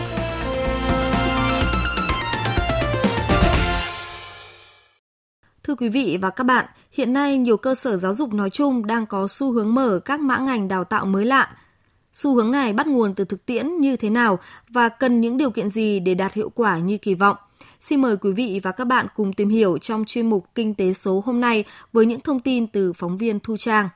Thưa 5.64 5.76
quý 5.76 5.90
vị 5.90 6.18
và 6.22 6.30
các 6.30 6.44
bạn, 6.44 6.66
hiện 6.92 7.14
nay 7.14 7.38
nhiều 7.38 7.58
cơ 7.58 7.76
sở 7.76 7.98
giáo 7.98 8.14
dục 8.14 8.34
nói 8.34 8.50
chung 8.50 8.88
đang 8.88 9.06
có 9.06 9.28
xu 9.28 9.52
hướng 9.52 9.74
mở 9.76 10.00
các 10.06 10.20
mã 10.20 10.38
ngành 10.38 10.68
đào 10.68 10.84
tạo 10.84 11.06
mới 11.06 11.26
lạ. 11.26 11.58
Xu 12.14 12.36
hướng 12.36 12.52
này 12.52 12.74
bắt 12.74 12.88
nguồn 12.88 13.16
từ 13.16 13.26
thực 13.26 13.46
tiễn 13.46 13.78
như 13.78 13.96
thế 13.96 14.10
nào 14.10 14.40
và 14.70 14.90
cần 14.90 15.22
những 15.22 15.38
điều 15.38 15.52
kiện 15.52 15.70
gì 15.70 16.00
để 16.00 16.14
đạt 16.14 16.34
hiệu 16.34 16.50
quả 16.50 16.78
như 16.78 16.98
kỳ 16.98 17.14
vọng? 17.14 17.38
Xin 17.80 18.02
mời 18.02 18.18
quý 18.18 18.32
vị 18.32 18.60
và 18.64 18.72
các 18.72 18.86
bạn 18.86 19.08
cùng 19.16 19.34
tìm 19.34 19.50
hiểu 19.50 19.78
trong 19.78 20.06
chuyên 20.06 20.30
mục 20.30 20.46
Kinh 20.56 20.74
tế 20.74 20.94
số 20.94 21.24
hôm 21.26 21.42
nay 21.42 21.64
với 21.94 22.06
những 22.06 22.22
thông 22.22 22.40
tin 22.40 22.68
từ 22.68 22.94
phóng 22.94 23.18
viên 23.18 23.40
Thu 23.40 23.58
Trang. 23.58 23.90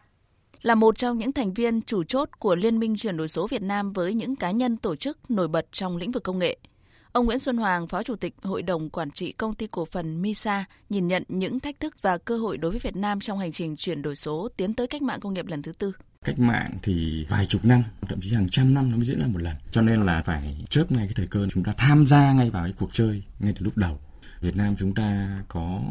Là 0.62 0.76
một 0.76 0.98
trong 0.98 1.18
những 1.18 1.32
thành 1.32 1.54
viên 1.54 1.82
chủ 1.82 2.04
chốt 2.04 2.30
của 2.40 2.56
Liên 2.56 2.80
minh 2.80 2.96
chuyển 2.98 3.18
đổi 3.18 3.28
số 3.28 3.48
Việt 3.48 3.62
Nam 3.62 3.94
với 3.94 4.14
những 4.14 4.36
cá 4.36 4.52
nhân 4.52 4.78
tổ 4.78 4.96
chức 4.96 5.32
nổi 5.32 5.48
bật 5.48 5.66
trong 5.72 5.98
lĩnh 5.98 6.12
vực 6.12 6.24
công 6.24 6.40
nghệ– 6.40 6.58
Ông 7.14 7.26
Nguyễn 7.26 7.40
Xuân 7.40 7.58
Hoàng, 7.58 7.88
Phó 7.88 8.04
Chủ 8.04 8.16
tịch 8.16 8.36
Hội 8.44 8.62
đồng 8.62 8.90
Quản 8.90 9.12
trị 9.12 9.32
Công 9.32 9.54
ty 9.54 9.68
Cổ 9.68 9.86
phần 9.86 10.22
MISA, 10.22 10.66
nhìn 10.90 11.08
nhận 11.08 11.24
những 11.28 11.60
thách 11.60 11.80
thức 11.80 11.96
và 12.02 12.18
cơ 12.18 12.38
hội 12.38 12.58
đối 12.58 12.72
với 12.72 12.80
Việt 12.84 12.96
Nam 12.96 13.20
trong 13.20 13.40
hành 13.40 13.52
trình 13.52 13.76
chuyển 13.76 14.02
đổi 14.02 14.16
số 14.16 14.50
tiến 14.58 14.74
tới 14.74 14.88
cách 14.88 15.02
mạng 15.02 15.20
công 15.20 15.34
nghiệp 15.34 15.46
lần 15.48 15.62
thứ 15.62 15.72
tư. 15.72 15.92
Cách 16.26 16.40
mạng 16.40 16.78
thì 16.84 17.26
vài 17.30 17.46
chục 17.46 17.66
năm, 17.66 17.84
thậm 18.02 18.20
chí 18.22 18.34
hàng 18.34 18.50
trăm 18.50 18.74
năm 18.74 18.92
nó 18.92 18.98
mới 18.98 19.06
diễn 19.06 19.20
ra 19.20 19.28
một 19.28 19.42
lần. 19.42 19.56
Cho 19.72 19.82
nên 19.82 20.06
là 20.06 20.24
phải 20.26 20.66
chớp 20.70 20.92
ngay 20.92 21.08
cái 21.08 21.14
thời 21.16 21.28
cơ 21.28 21.48
chúng 21.52 21.64
ta 21.64 21.74
tham 21.78 22.08
gia 22.08 22.34
ngay 22.34 22.50
vào 22.50 22.64
cái 22.64 22.74
cuộc 22.80 22.90
chơi 22.94 23.24
ngay 23.40 23.54
từ 23.60 23.66
lúc 23.66 23.78
đầu. 23.78 24.00
Việt 24.42 24.56
Nam 24.56 24.76
chúng 24.80 24.94
ta 24.94 25.40
có 25.48 25.82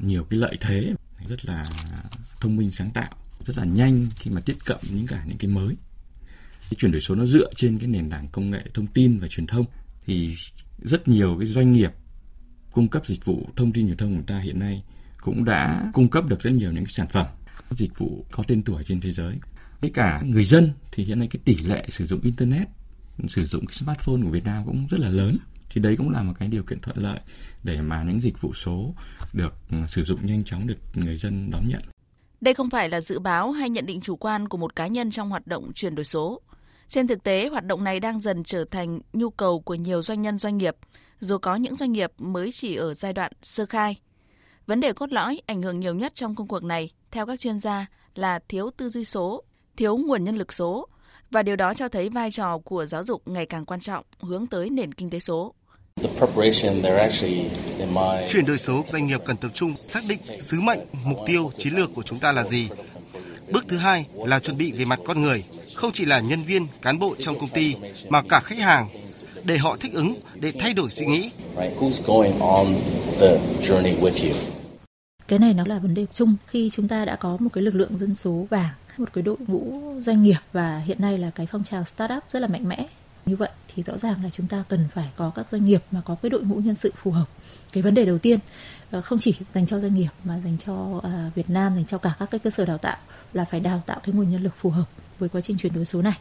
nhiều 0.00 0.24
cái 0.30 0.38
lợi 0.38 0.56
thế 0.60 0.94
rất 1.28 1.44
là 1.44 1.64
thông 2.40 2.56
minh 2.56 2.70
sáng 2.70 2.90
tạo, 2.90 3.10
rất 3.44 3.58
là 3.58 3.64
nhanh 3.64 4.06
khi 4.16 4.30
mà 4.30 4.40
tiếp 4.40 4.56
cận 4.64 4.78
những 4.90 5.06
cả 5.06 5.24
những 5.26 5.38
cái 5.38 5.50
mới. 5.50 5.74
Cái 6.60 6.76
chuyển 6.78 6.92
đổi 6.92 7.00
số 7.00 7.14
nó 7.14 7.24
dựa 7.24 7.48
trên 7.56 7.78
cái 7.78 7.88
nền 7.88 8.10
tảng 8.10 8.28
công 8.28 8.50
nghệ 8.50 8.62
thông 8.74 8.86
tin 8.86 9.18
và 9.18 9.28
truyền 9.28 9.46
thông 9.46 9.64
thì 10.06 10.36
rất 10.78 11.08
nhiều 11.08 11.36
cái 11.38 11.48
doanh 11.48 11.72
nghiệp 11.72 11.92
cung 12.72 12.88
cấp 12.88 13.06
dịch 13.06 13.24
vụ 13.24 13.48
thông 13.56 13.72
tin 13.72 13.86
truyền 13.86 13.96
thông 13.96 14.10
của 14.10 14.16
chúng 14.16 14.26
ta 14.26 14.38
hiện 14.38 14.58
nay 14.58 14.82
cũng 15.20 15.44
đã 15.44 15.90
cung 15.92 16.08
cấp 16.08 16.24
được 16.28 16.42
rất 16.42 16.50
nhiều 16.50 16.72
những 16.72 16.86
sản 16.86 17.06
phẩm, 17.06 17.26
dịch 17.70 17.98
vụ 17.98 18.24
có 18.30 18.42
tên 18.46 18.62
tuổi 18.62 18.84
trên 18.84 19.00
thế 19.00 19.10
giới 19.10 19.36
với 19.80 19.90
cả 19.90 20.22
người 20.26 20.44
dân 20.44 20.72
thì 20.92 21.04
hiện 21.04 21.18
nay 21.18 21.28
cái 21.30 21.40
tỷ 21.44 21.56
lệ 21.56 21.86
sử 21.88 22.06
dụng 22.06 22.20
internet, 22.20 22.68
sử 23.28 23.46
dụng 23.46 23.66
cái 23.66 23.74
smartphone 23.74 24.22
của 24.22 24.30
Việt 24.30 24.44
Nam 24.44 24.62
cũng 24.66 24.86
rất 24.90 25.00
là 25.00 25.08
lớn 25.08 25.36
thì 25.70 25.80
đấy 25.80 25.94
cũng 25.98 26.10
là 26.10 26.22
một 26.22 26.32
cái 26.38 26.48
điều 26.48 26.62
kiện 26.62 26.80
thuận 26.80 26.98
lợi 26.98 27.20
để 27.62 27.80
mà 27.80 28.02
những 28.02 28.22
dịch 28.22 28.40
vụ 28.40 28.52
số 28.52 28.94
được 29.32 29.54
ừ, 29.70 29.76
sử 29.88 30.04
dụng 30.04 30.26
nhanh 30.26 30.44
chóng 30.44 30.66
được 30.66 30.78
người 30.94 31.16
dân 31.16 31.50
đón 31.50 31.68
nhận. 31.68 31.82
Đây 32.40 32.54
không 32.54 32.70
phải 32.70 32.88
là 32.88 33.00
dự 33.00 33.18
báo 33.18 33.50
hay 33.50 33.70
nhận 33.70 33.86
định 33.86 34.00
chủ 34.00 34.16
quan 34.16 34.48
của 34.48 34.58
một 34.58 34.76
cá 34.76 34.86
nhân 34.86 35.10
trong 35.10 35.30
hoạt 35.30 35.46
động 35.46 35.72
chuyển 35.74 35.94
đổi 35.94 36.04
số. 36.04 36.40
Trên 36.92 37.06
thực 37.06 37.22
tế, 37.22 37.48
hoạt 37.48 37.66
động 37.66 37.84
này 37.84 38.00
đang 38.00 38.20
dần 38.20 38.44
trở 38.44 38.64
thành 38.64 39.00
nhu 39.12 39.30
cầu 39.30 39.60
của 39.60 39.74
nhiều 39.74 40.02
doanh 40.02 40.22
nhân 40.22 40.38
doanh 40.38 40.58
nghiệp, 40.58 40.76
dù 41.20 41.38
có 41.38 41.56
những 41.56 41.74
doanh 41.74 41.92
nghiệp 41.92 42.12
mới 42.18 42.52
chỉ 42.52 42.76
ở 42.76 42.94
giai 42.94 43.12
đoạn 43.12 43.32
sơ 43.42 43.66
khai. 43.66 43.96
Vấn 44.66 44.80
đề 44.80 44.92
cốt 44.92 45.12
lõi 45.12 45.40
ảnh 45.46 45.62
hưởng 45.62 45.80
nhiều 45.80 45.94
nhất 45.94 46.12
trong 46.14 46.34
công 46.34 46.48
cuộc 46.48 46.64
này, 46.64 46.90
theo 47.10 47.26
các 47.26 47.40
chuyên 47.40 47.60
gia, 47.60 47.86
là 48.14 48.38
thiếu 48.48 48.70
tư 48.76 48.88
duy 48.88 49.04
số, 49.04 49.42
thiếu 49.76 49.96
nguồn 49.96 50.24
nhân 50.24 50.36
lực 50.36 50.52
số, 50.52 50.88
và 51.30 51.42
điều 51.42 51.56
đó 51.56 51.74
cho 51.74 51.88
thấy 51.88 52.08
vai 52.08 52.30
trò 52.30 52.58
của 52.58 52.86
giáo 52.86 53.04
dục 53.04 53.28
ngày 53.28 53.46
càng 53.46 53.64
quan 53.64 53.80
trọng 53.80 54.04
hướng 54.20 54.46
tới 54.46 54.70
nền 54.70 54.94
kinh 54.94 55.10
tế 55.10 55.18
số. 55.18 55.54
Chuyển 58.28 58.46
đổi 58.46 58.58
số 58.58 58.84
doanh 58.92 59.06
nghiệp 59.06 59.20
cần 59.26 59.36
tập 59.36 59.50
trung 59.54 59.76
xác 59.76 60.00
định 60.08 60.20
sứ 60.40 60.60
mệnh, 60.60 60.80
mục 61.04 61.18
tiêu, 61.26 61.50
chiến 61.56 61.76
lược 61.76 61.94
của 61.94 62.02
chúng 62.02 62.18
ta 62.18 62.32
là 62.32 62.44
gì. 62.44 62.68
Bước 63.52 63.64
thứ 63.68 63.76
hai 63.76 64.06
là 64.14 64.38
chuẩn 64.38 64.56
bị 64.58 64.72
về 64.72 64.84
mặt 64.84 65.00
con 65.06 65.20
người, 65.20 65.44
không 65.74 65.92
chỉ 65.92 66.04
là 66.04 66.20
nhân 66.20 66.44
viên, 66.44 66.66
cán 66.82 66.98
bộ 66.98 67.14
trong 67.18 67.38
công 67.38 67.48
ty 67.48 67.76
mà 68.08 68.22
cả 68.28 68.40
khách 68.40 68.58
hàng 68.58 68.88
để 69.44 69.58
họ 69.58 69.76
thích 69.76 69.92
ứng, 69.92 70.20
để 70.34 70.52
thay 70.60 70.74
đổi 70.74 70.90
suy 70.90 71.06
nghĩ. 71.06 71.30
Cái 75.28 75.38
này 75.38 75.54
nó 75.54 75.64
là 75.66 75.78
vấn 75.78 75.94
đề 75.94 76.06
chung 76.12 76.36
khi 76.46 76.70
chúng 76.72 76.88
ta 76.88 77.04
đã 77.04 77.16
có 77.16 77.36
một 77.40 77.48
cái 77.52 77.62
lực 77.62 77.74
lượng 77.74 77.98
dân 77.98 78.14
số 78.14 78.46
vàng, 78.50 78.70
một 78.98 79.12
cái 79.12 79.22
đội 79.22 79.36
ngũ 79.46 79.82
doanh 80.00 80.22
nghiệp 80.22 80.38
và 80.52 80.78
hiện 80.78 80.96
nay 81.00 81.18
là 81.18 81.30
cái 81.30 81.46
phong 81.46 81.64
trào 81.64 81.84
startup 81.84 82.22
rất 82.32 82.40
là 82.40 82.48
mạnh 82.48 82.68
mẽ. 82.68 82.86
Như 83.26 83.36
vậy 83.36 83.50
thì 83.74 83.82
rõ 83.82 83.98
ràng 83.98 84.24
là 84.24 84.30
chúng 84.30 84.46
ta 84.46 84.64
cần 84.68 84.88
phải 84.94 85.10
có 85.16 85.32
các 85.34 85.46
doanh 85.50 85.64
nghiệp 85.64 85.82
mà 85.90 86.00
có 86.04 86.16
cái 86.22 86.30
đội 86.30 86.42
ngũ 86.42 86.54
nhân 86.54 86.74
sự 86.74 86.92
phù 86.96 87.10
hợp. 87.10 87.24
Cái 87.72 87.82
vấn 87.82 87.94
đề 87.94 88.04
đầu 88.04 88.18
tiên 88.18 88.38
ờ, 88.90 89.00
không 89.00 89.18
chỉ 89.18 89.34
dành 89.52 89.66
cho 89.66 89.80
doanh 89.80 89.94
nghiệp 89.94 90.08
mà 90.24 90.40
dành 90.44 90.56
cho 90.66 91.00
à, 91.02 91.30
Việt 91.34 91.50
Nam 91.50 91.74
dành 91.74 91.84
cho 91.84 91.98
cả 91.98 92.12
các 92.18 92.30
cái 92.30 92.38
cơ 92.38 92.50
sở 92.50 92.64
đào 92.64 92.78
tạo 92.78 92.96
là 93.32 93.44
phải 93.44 93.60
đào 93.60 93.82
tạo 93.86 94.00
cái 94.02 94.14
nguồn 94.14 94.30
nhân 94.30 94.42
lực 94.42 94.52
phù 94.56 94.70
hợp 94.70 94.84
với 95.18 95.28
quá 95.28 95.40
trình 95.40 95.56
chuyển 95.56 95.74
đổi 95.74 95.84
số 95.84 96.02
này 96.02 96.18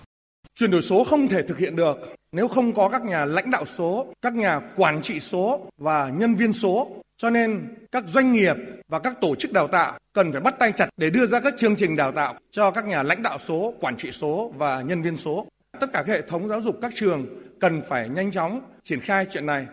Chuyển 0.56 0.72
đổi 0.72 0.82
số 0.82 1.04
không 1.04 1.28
thể 1.28 1.42
thực 1.42 1.58
hiện 1.58 1.76
được 1.76 1.98
nếu 2.32 2.48
không 2.48 2.74
có 2.74 2.90
các 2.90 3.04
nhà 3.04 3.26
lãnh 3.26 3.52
đạo 3.52 3.66
số, 3.66 4.14
các 4.22 4.34
nhà 4.34 4.60
quản 4.76 5.02
trị 5.02 5.20
số 5.20 5.68
và 5.78 6.10
nhân 6.10 6.36
viên 6.36 6.54
số. 6.54 6.92
Cho 7.18 7.30
nên 7.30 7.76
các 7.92 8.04
doanh 8.08 8.34
nghiệp 8.34 8.56
và 8.88 9.00
các 9.00 9.22
tổ 9.22 9.36
chức 9.36 9.52
đào 9.54 9.68
tạo 9.68 10.00
cần 10.14 10.32
phải 10.32 10.42
bắt 10.42 10.56
tay 10.60 10.72
chặt 10.72 10.90
để 10.98 11.10
đưa 11.10 11.26
ra 11.26 11.40
các 11.40 11.54
chương 11.58 11.76
trình 11.76 11.96
đào 11.96 12.12
tạo 12.12 12.36
cho 12.52 12.72
các 12.72 12.86
nhà 12.86 13.04
lãnh 13.04 13.24
đạo 13.24 13.38
số, 13.48 13.74
quản 13.82 13.98
trị 13.98 14.12
số 14.12 14.54
và 14.58 14.82
nhân 14.82 15.02
viên 15.02 15.18
số 15.18 15.48
tất 15.80 15.88
cả 15.94 16.04
các 16.08 16.14
hệ 16.14 16.22
thống 16.22 16.48
giáo 16.48 16.62
dục 16.62 16.78
các 16.82 16.92
trường 16.96 17.26
cần 17.60 17.82
phải 17.90 18.10
nhanh 18.10 18.32
chóng 18.32 18.62
triển 18.84 19.00
khai 19.00 19.26
chuyện 19.32 19.46
này. 19.46 19.68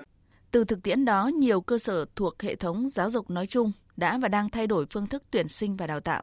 Từ 0.50 0.64
thực 0.64 0.82
tiễn 0.82 1.04
đó, 1.04 1.30
nhiều 1.34 1.60
cơ 1.60 1.78
sở 1.78 2.04
thuộc 2.16 2.42
hệ 2.42 2.56
thống 2.56 2.88
giáo 2.88 3.10
dục 3.10 3.30
nói 3.30 3.46
chung 3.46 3.72
đã 3.96 4.18
và 4.18 4.28
đang 4.28 4.50
thay 4.50 4.66
đổi 4.66 4.86
phương 4.90 5.06
thức 5.06 5.22
tuyển 5.30 5.48
sinh 5.48 5.76
và 5.76 5.86
đào 5.86 6.00
tạo. 6.00 6.22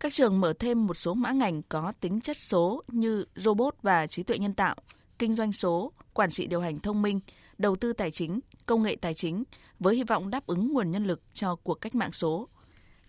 Các 0.00 0.12
trường 0.14 0.40
mở 0.40 0.52
thêm 0.58 0.86
một 0.86 0.96
số 0.96 1.14
mã 1.14 1.32
ngành 1.32 1.62
có 1.62 1.92
tính 2.00 2.20
chất 2.20 2.36
số 2.36 2.82
như 2.88 3.24
robot 3.36 3.74
và 3.82 4.06
trí 4.06 4.22
tuệ 4.22 4.38
nhân 4.38 4.54
tạo, 4.54 4.76
kinh 5.18 5.34
doanh 5.34 5.52
số, 5.52 5.92
quản 6.14 6.30
trị 6.30 6.46
điều 6.46 6.60
hành 6.60 6.80
thông 6.80 7.02
minh, 7.02 7.20
đầu 7.58 7.76
tư 7.76 7.92
tài 7.92 8.10
chính, 8.10 8.40
công 8.66 8.82
nghệ 8.82 8.96
tài 9.00 9.14
chính 9.14 9.44
với 9.80 9.96
hy 9.96 10.02
vọng 10.02 10.30
đáp 10.30 10.46
ứng 10.46 10.72
nguồn 10.72 10.90
nhân 10.90 11.04
lực 11.04 11.20
cho 11.32 11.56
cuộc 11.56 11.74
cách 11.74 11.94
mạng 11.94 12.12
số. 12.12 12.48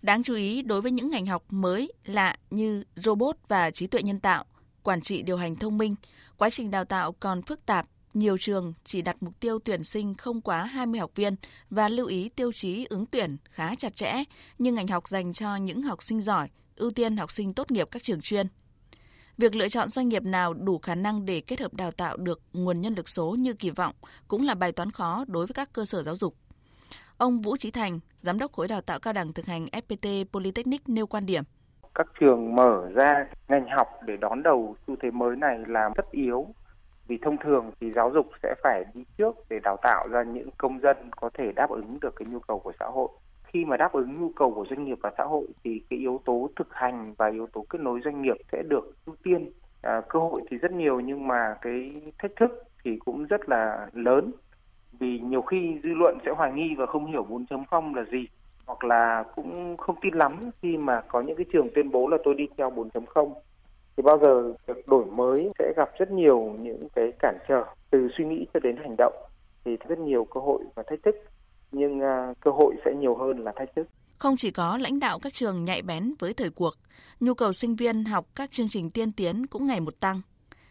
Đáng 0.02 0.22
chú 0.22 0.34
ý 0.34 0.62
đối 0.62 0.80
với 0.80 0.90
những 0.90 1.10
ngành 1.10 1.26
học 1.26 1.44
mới 1.50 1.92
lạ 2.04 2.36
như 2.50 2.84
robot 2.96 3.36
và 3.48 3.70
trí 3.70 3.86
tuệ 3.86 4.02
nhân 4.02 4.20
tạo– 4.20 4.44
quản 4.88 5.00
trị 5.00 5.22
điều 5.22 5.36
hành 5.36 5.56
thông 5.56 5.78
minh, 5.78 5.94
quá 6.36 6.50
trình 6.50 6.70
đào 6.70 6.84
tạo 6.84 7.12
còn 7.12 7.42
phức 7.42 7.66
tạp, 7.66 7.86
nhiều 8.14 8.38
trường 8.38 8.72
chỉ 8.84 9.02
đặt 9.02 9.22
mục 9.22 9.40
tiêu 9.40 9.58
tuyển 9.58 9.84
sinh 9.84 10.14
không 10.14 10.40
quá 10.40 10.64
20 10.64 11.00
học 11.00 11.10
viên 11.14 11.36
và 11.70 11.88
lưu 11.88 12.06
ý 12.06 12.28
tiêu 12.28 12.52
chí 12.52 12.84
ứng 12.84 13.06
tuyển 13.06 13.36
khá 13.50 13.74
chặt 13.74 13.96
chẽ, 13.96 14.24
nhưng 14.58 14.74
ngành 14.74 14.88
học 14.88 15.08
dành 15.08 15.32
cho 15.32 15.56
những 15.56 15.82
học 15.82 16.02
sinh 16.02 16.20
giỏi, 16.20 16.48
ưu 16.78 16.90
tiên 16.90 17.16
học 17.16 17.30
sinh 17.30 17.54
tốt 17.54 17.70
nghiệp 17.70 17.88
các 17.90 18.02
trường 18.02 18.20
chuyên. 18.20 18.46
Việc 19.38 19.54
lựa 19.54 19.68
chọn 19.68 19.90
doanh 19.90 20.08
nghiệp 20.08 20.22
nào 20.22 20.54
đủ 20.54 20.78
khả 20.78 20.94
năng 20.94 21.24
để 21.24 21.40
kết 21.40 21.60
hợp 21.60 21.74
đào 21.74 21.90
tạo 21.90 22.16
được 22.16 22.40
nguồn 22.52 22.80
nhân 22.80 22.94
lực 22.94 23.08
số 23.08 23.36
như 23.38 23.54
kỳ 23.54 23.70
vọng 23.70 23.94
cũng 24.28 24.46
là 24.46 24.54
bài 24.54 24.72
toán 24.72 24.90
khó 24.90 25.24
đối 25.28 25.46
với 25.46 25.54
các 25.54 25.72
cơ 25.72 25.84
sở 25.84 26.02
giáo 26.02 26.14
dục. 26.14 26.34
Ông 27.16 27.40
Vũ 27.40 27.56
Trí 27.56 27.70
Thành, 27.70 28.00
Giám 28.22 28.38
đốc 28.38 28.52
khối 28.52 28.68
đào 28.68 28.80
tạo 28.80 28.98
cao 29.00 29.12
đẳng 29.12 29.32
thực 29.32 29.46
hành 29.46 29.66
FPT 29.66 30.24
Polytechnic 30.24 30.88
nêu 30.88 31.06
quan 31.06 31.26
điểm– 31.26 31.44
các 31.98 32.06
trường 32.20 32.54
mở 32.54 32.90
ra 32.94 33.26
ngành 33.48 33.68
học 33.68 33.88
để 34.06 34.16
đón 34.16 34.42
đầu 34.42 34.76
xu 34.86 34.96
thế 35.02 35.10
mới 35.10 35.36
này 35.36 35.58
là 35.66 35.90
tất 35.96 36.10
yếu 36.10 36.46
vì 37.06 37.18
thông 37.22 37.36
thường 37.44 37.70
thì 37.80 37.92
giáo 37.92 38.10
dục 38.10 38.26
sẽ 38.42 38.54
phải 38.62 38.84
đi 38.94 39.04
trước 39.18 39.36
để 39.48 39.58
đào 39.62 39.76
tạo 39.82 40.08
ra 40.08 40.22
những 40.22 40.48
công 40.58 40.80
dân 40.80 40.96
có 41.20 41.30
thể 41.34 41.52
đáp 41.52 41.70
ứng 41.70 41.98
được 42.00 42.16
cái 42.16 42.28
nhu 42.28 42.40
cầu 42.40 42.58
của 42.58 42.72
xã 42.80 42.86
hội 42.86 43.08
khi 43.52 43.64
mà 43.64 43.76
đáp 43.76 43.92
ứng 43.92 44.20
nhu 44.20 44.28
cầu 44.36 44.54
của 44.54 44.66
doanh 44.70 44.84
nghiệp 44.84 44.98
và 45.02 45.10
xã 45.18 45.24
hội 45.24 45.46
thì 45.64 45.82
cái 45.90 45.98
yếu 45.98 46.20
tố 46.24 46.50
thực 46.56 46.74
hành 46.74 47.14
và 47.18 47.30
yếu 47.30 47.46
tố 47.52 47.64
kết 47.70 47.80
nối 47.80 48.00
doanh 48.04 48.22
nghiệp 48.22 48.36
sẽ 48.52 48.62
được 48.68 48.94
ưu 49.06 49.16
tiên. 49.22 49.50
À, 49.82 50.00
cơ 50.08 50.18
hội 50.18 50.42
thì 50.50 50.56
rất 50.56 50.72
nhiều 50.72 51.00
nhưng 51.00 51.28
mà 51.28 51.54
cái 51.60 51.92
thách 52.18 52.36
thức 52.36 52.62
thì 52.84 52.98
cũng 53.04 53.26
rất 53.26 53.48
là 53.48 53.88
lớn. 53.92 54.32
Vì 54.98 55.20
nhiều 55.20 55.42
khi 55.42 55.80
dư 55.82 55.88
luận 55.94 56.18
sẽ 56.24 56.30
hoài 56.36 56.52
nghi 56.52 56.74
và 56.78 56.86
không 56.86 57.06
hiểu 57.06 57.26
4.0 57.28 57.94
là 57.94 58.04
gì 58.12 58.26
hoặc 58.66 58.84
là 58.84 59.24
cũng 59.36 59.76
không 59.76 59.96
tin 60.00 60.14
lắm 60.14 60.50
khi 60.62 60.76
mà 60.76 61.00
có 61.08 61.20
những 61.20 61.36
cái 61.36 61.46
trường 61.52 61.68
tuyên 61.74 61.90
bố 61.90 62.08
là 62.08 62.16
tôi 62.24 62.34
đi 62.34 62.46
theo 62.56 62.70
4.0 62.70 63.32
thì 63.96 64.02
bao 64.02 64.18
giờ 64.18 64.52
việc 64.66 64.88
đổi 64.88 65.04
mới 65.04 65.50
sẽ 65.58 65.72
gặp 65.76 65.90
rất 65.98 66.10
nhiều 66.10 66.56
những 66.60 66.88
cái 66.94 67.12
cản 67.18 67.38
trở 67.48 67.64
từ 67.90 68.08
suy 68.18 68.24
nghĩ 68.24 68.46
cho 68.54 68.60
đến 68.60 68.76
hành 68.76 68.94
động. 68.98 69.12
Thì 69.64 69.76
rất 69.88 69.98
nhiều 69.98 70.24
cơ 70.24 70.40
hội 70.40 70.64
và 70.74 70.82
thách 70.82 71.02
thức 71.02 71.14
nhưng 71.72 72.00
à, 72.00 72.34
cơ 72.40 72.50
hội 72.50 72.74
sẽ 72.84 72.90
nhiều 73.00 73.16
hơn 73.16 73.38
là 73.38 73.52
thách 73.56 73.68
thức. 73.76 73.88
Không 74.18 74.36
chỉ 74.36 74.50
có 74.50 74.78
lãnh 74.78 74.98
đạo 74.98 75.18
các 75.18 75.34
trường 75.34 75.64
nhạy 75.64 75.82
bén 75.82 76.14
với 76.18 76.34
thời 76.34 76.50
cuộc, 76.50 76.74
nhu 77.20 77.34
cầu 77.34 77.52
sinh 77.52 77.76
viên 77.76 78.04
học 78.04 78.26
các 78.34 78.52
chương 78.52 78.68
trình 78.68 78.90
tiên 78.90 79.12
tiến 79.12 79.46
cũng 79.46 79.66
ngày 79.66 79.80
một 79.80 80.00
tăng. 80.00 80.20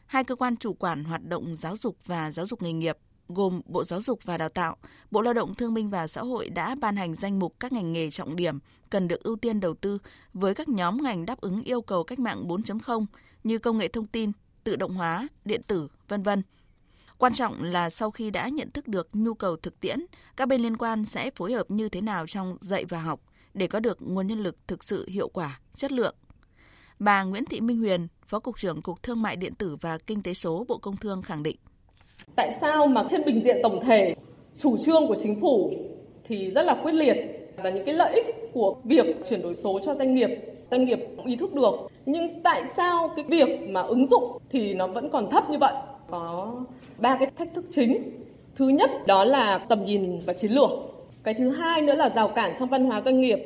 Hai 0.06 0.24
cơ 0.24 0.36
quan 0.36 0.58
chủ 0.58 0.74
quản 0.74 1.04
hoạt 1.04 1.22
động 1.24 1.56
giáo 1.58 1.76
dục 1.82 1.96
và 2.06 2.32
giáo 2.32 2.46
dục 2.46 2.62
nghề 2.62 2.74
nghiệp 2.74 2.98
gồm 3.30 3.62
Bộ 3.66 3.84
Giáo 3.84 4.02
dục 4.02 4.20
và 4.24 4.38
Đào 4.38 4.50
tạo, 4.50 4.76
Bộ 5.12 5.22
Lao 5.22 5.34
động 5.34 5.54
Thương 5.54 5.74
binh 5.74 5.90
và 5.90 6.08
Xã 6.08 6.22
hội 6.22 6.50
đã 6.50 6.76
ban 6.82 6.96
hành 6.96 7.16
danh 7.16 7.40
mục 7.40 7.54
các 7.60 7.74
ngành 7.74 7.94
nghề 7.94 8.12
trọng 8.12 8.36
điểm 8.36 8.60
cần 8.90 9.08
được 9.08 9.24
ưu 9.24 9.36
tiên 9.36 9.60
đầu 9.60 9.74
tư 9.74 9.98
với 10.34 10.56
các 10.56 10.70
nhóm 10.70 10.98
ngành 11.04 11.26
đáp 11.26 11.42
ứng 11.42 11.62
yêu 11.64 11.82
cầu 11.82 12.04
cách 12.04 12.20
mạng 12.20 12.48
4.0 12.48 13.06
như 13.44 13.58
công 13.58 13.78
nghệ 13.78 13.88
thông 13.88 14.08
tin, 14.08 14.32
tự 14.64 14.76
động 14.76 14.94
hóa, 14.94 15.28
điện 15.46 15.62
tử, 15.68 15.88
vân 16.08 16.24
vân. 16.24 16.44
Quan 17.17 17.34
trọng 17.34 17.63
là 17.63 17.89
sau 17.89 18.12
khi 18.12 18.32
đã 18.32 18.47
nhận 18.47 18.71
thức 18.71 18.88
được 18.88 19.10
nhu 19.13 19.34
cầu 19.34 19.56
thực 19.56 19.80
tiễn, 19.80 19.99
các 20.36 20.47
bên 20.47 20.62
liên 20.62 20.77
quan 20.77 21.06
sẽ 21.06 21.32
phối 21.36 21.53
hợp 21.53 21.71
như 21.71 21.89
thế 21.89 22.01
nào 22.01 22.27
trong 22.27 22.58
dạy 22.62 22.86
và 22.86 22.99
học 22.99 23.19
để 23.53 23.67
có 23.67 23.80
được 23.80 23.97
nguồn 24.01 24.27
nhân 24.27 24.39
lực 24.39 24.56
thực 24.67 24.84
sự 24.84 25.06
hiệu 25.10 25.30
quả, 25.30 25.60
chất 25.75 25.91
lượng. 25.91 26.15
Bà 26.99 27.23
Nguyễn 27.23 27.45
Thị 27.45 27.62
Minh 27.62 27.77
Huyền, 27.77 28.08
Phó 28.25 28.39
Cục 28.39 28.60
trưởng 28.60 28.82
Cục 28.82 29.03
Thương 29.03 29.21
mại 29.21 29.36
Điện 29.36 29.53
tử 29.53 29.77
và 29.82 29.97
Kinh 29.97 30.23
tế 30.23 30.34
số 30.34 30.65
Bộ 30.67 30.77
Công 30.77 30.97
Thương 30.97 31.21
khẳng 31.21 31.43
định. 31.43 31.58
Tại 32.36 32.58
sao 32.62 32.88
mà 32.88 33.03
trên 33.10 33.25
bình 33.25 33.41
diện 33.43 33.58
tổng 33.63 33.86
thể 33.86 34.15
chủ 34.58 34.77
trương 34.77 35.08
của 35.08 35.15
chính 35.23 35.41
phủ 35.41 35.73
thì 36.27 36.51
rất 36.51 36.65
là 36.65 36.75
quyết 36.84 36.93
liệt 36.93 37.17
và 37.58 37.69
những 37.69 37.86
cái 37.86 37.93
lợi 37.93 38.13
ích 38.13 38.36
của 38.53 38.75
việc 38.84 39.06
chuyển 39.30 39.41
đổi 39.41 39.56
số 39.56 39.80
cho 39.86 39.95
doanh 39.95 40.15
nghiệp 40.15 40.30
doanh 40.71 40.86
nghiệp 40.86 40.99
ý 41.25 41.36
thức 41.36 41.53
được 41.53 41.73
nhưng 42.06 42.43
tại 42.43 42.63
sao 42.77 43.13
cái 43.15 43.25
việc 43.27 43.69
mà 43.69 43.82
ứng 43.82 44.08
dụng 44.08 44.38
thì 44.49 44.73
nó 44.73 44.88
vẫn 44.88 45.10
còn 45.10 45.30
thấp 45.32 45.49
như 45.49 45.58
vậy 45.58 45.73
có 46.10 46.56
ba 46.98 47.17
cái 47.20 47.32
thách 47.38 47.54
thức 47.54 47.65
chính 47.70 48.12
thứ 48.56 48.67
nhất 48.67 48.91
đó 49.08 49.24
là 49.24 49.58
tầm 49.58 49.86
nhìn 49.86 50.20
và 50.26 50.34
chiến 50.34 50.52
lược 50.52 50.70
cái 51.24 51.34
thứ 51.34 51.50
hai 51.50 51.82
nữa 51.82 51.96
là 51.96 52.10
rào 52.10 52.28
cản 52.28 52.56
trong 52.60 52.70
văn 52.70 52.86
hóa 52.86 53.02
doanh 53.06 53.22
nghiệp 53.22 53.39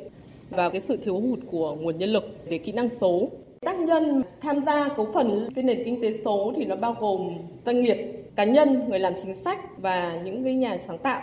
và 0.50 0.68
cái 0.68 0.80
sự 0.80 0.96
thiếu 0.96 1.20
hụt 1.20 1.38
của 1.50 1.74
nguồn 1.74 1.98
nhân 1.98 2.08
lực 2.08 2.24
về 2.48 2.58
kỹ 2.58 2.72
năng 2.72 2.88
số 2.88 3.28
tác 3.60 3.78
nhân 3.78 4.22
tham 4.40 4.64
gia 4.66 4.88
cấu 4.88 5.08
phần 5.14 5.48
cái 5.54 5.64
nền 5.64 5.84
kinh 5.84 6.02
tế 6.02 6.12
số 6.24 6.52
thì 6.56 6.64
nó 6.64 6.76
bao 6.76 6.96
gồm 7.00 7.34
doanh 7.66 7.80
nghiệp 7.80 7.96
cá 8.36 8.44
nhân, 8.44 8.88
người 8.88 8.98
làm 8.98 9.12
chính 9.22 9.34
sách 9.34 9.58
và 9.78 10.20
những 10.24 10.44
cái 10.44 10.54
nhà 10.54 10.78
sáng 10.78 10.98
tạo. 10.98 11.22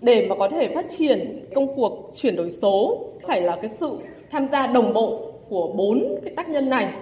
Để 0.00 0.26
mà 0.28 0.36
có 0.38 0.48
thể 0.48 0.74
phát 0.74 0.86
triển 0.98 1.44
công 1.54 1.76
cuộc 1.76 2.10
chuyển 2.16 2.36
đổi 2.36 2.50
số 2.50 3.04
phải 3.26 3.40
là 3.40 3.56
cái 3.56 3.68
sự 3.68 3.98
tham 4.30 4.48
gia 4.52 4.66
đồng 4.66 4.92
bộ 4.92 5.32
của 5.48 5.72
bốn 5.76 6.18
cái 6.24 6.34
tác 6.36 6.48
nhân 6.48 6.68
này. 6.70 6.92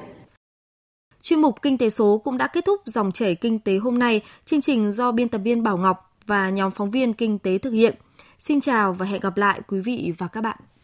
Chuyên 1.26 1.40
mục 1.40 1.62
Kinh 1.62 1.78
tế 1.78 1.90
số 1.90 2.18
cũng 2.24 2.38
đã 2.38 2.46
kết 2.46 2.64
thúc 2.64 2.80
dòng 2.84 3.12
chảy 3.12 3.34
kinh 3.34 3.58
tế 3.58 3.76
hôm 3.76 3.98
nay. 3.98 4.20
Chương 4.44 4.60
trình 4.60 4.92
do 4.92 5.12
biên 5.12 5.28
tập 5.28 5.38
viên 5.38 5.62
Bảo 5.62 5.76
Ngọc 5.76 6.12
và 6.26 6.50
nhóm 6.50 6.70
phóng 6.70 6.90
viên 6.90 7.12
Kinh 7.12 7.38
tế 7.38 7.58
thực 7.58 7.70
hiện. 7.70 7.94
Xin 8.38 8.60
chào 8.60 8.92
và 8.92 9.06
hẹn 9.06 9.20
gặp 9.20 9.36
lại 9.36 9.60
quý 9.68 9.80
vị 9.80 10.12
và 10.18 10.28
các 10.28 10.40
bạn. 10.40 10.56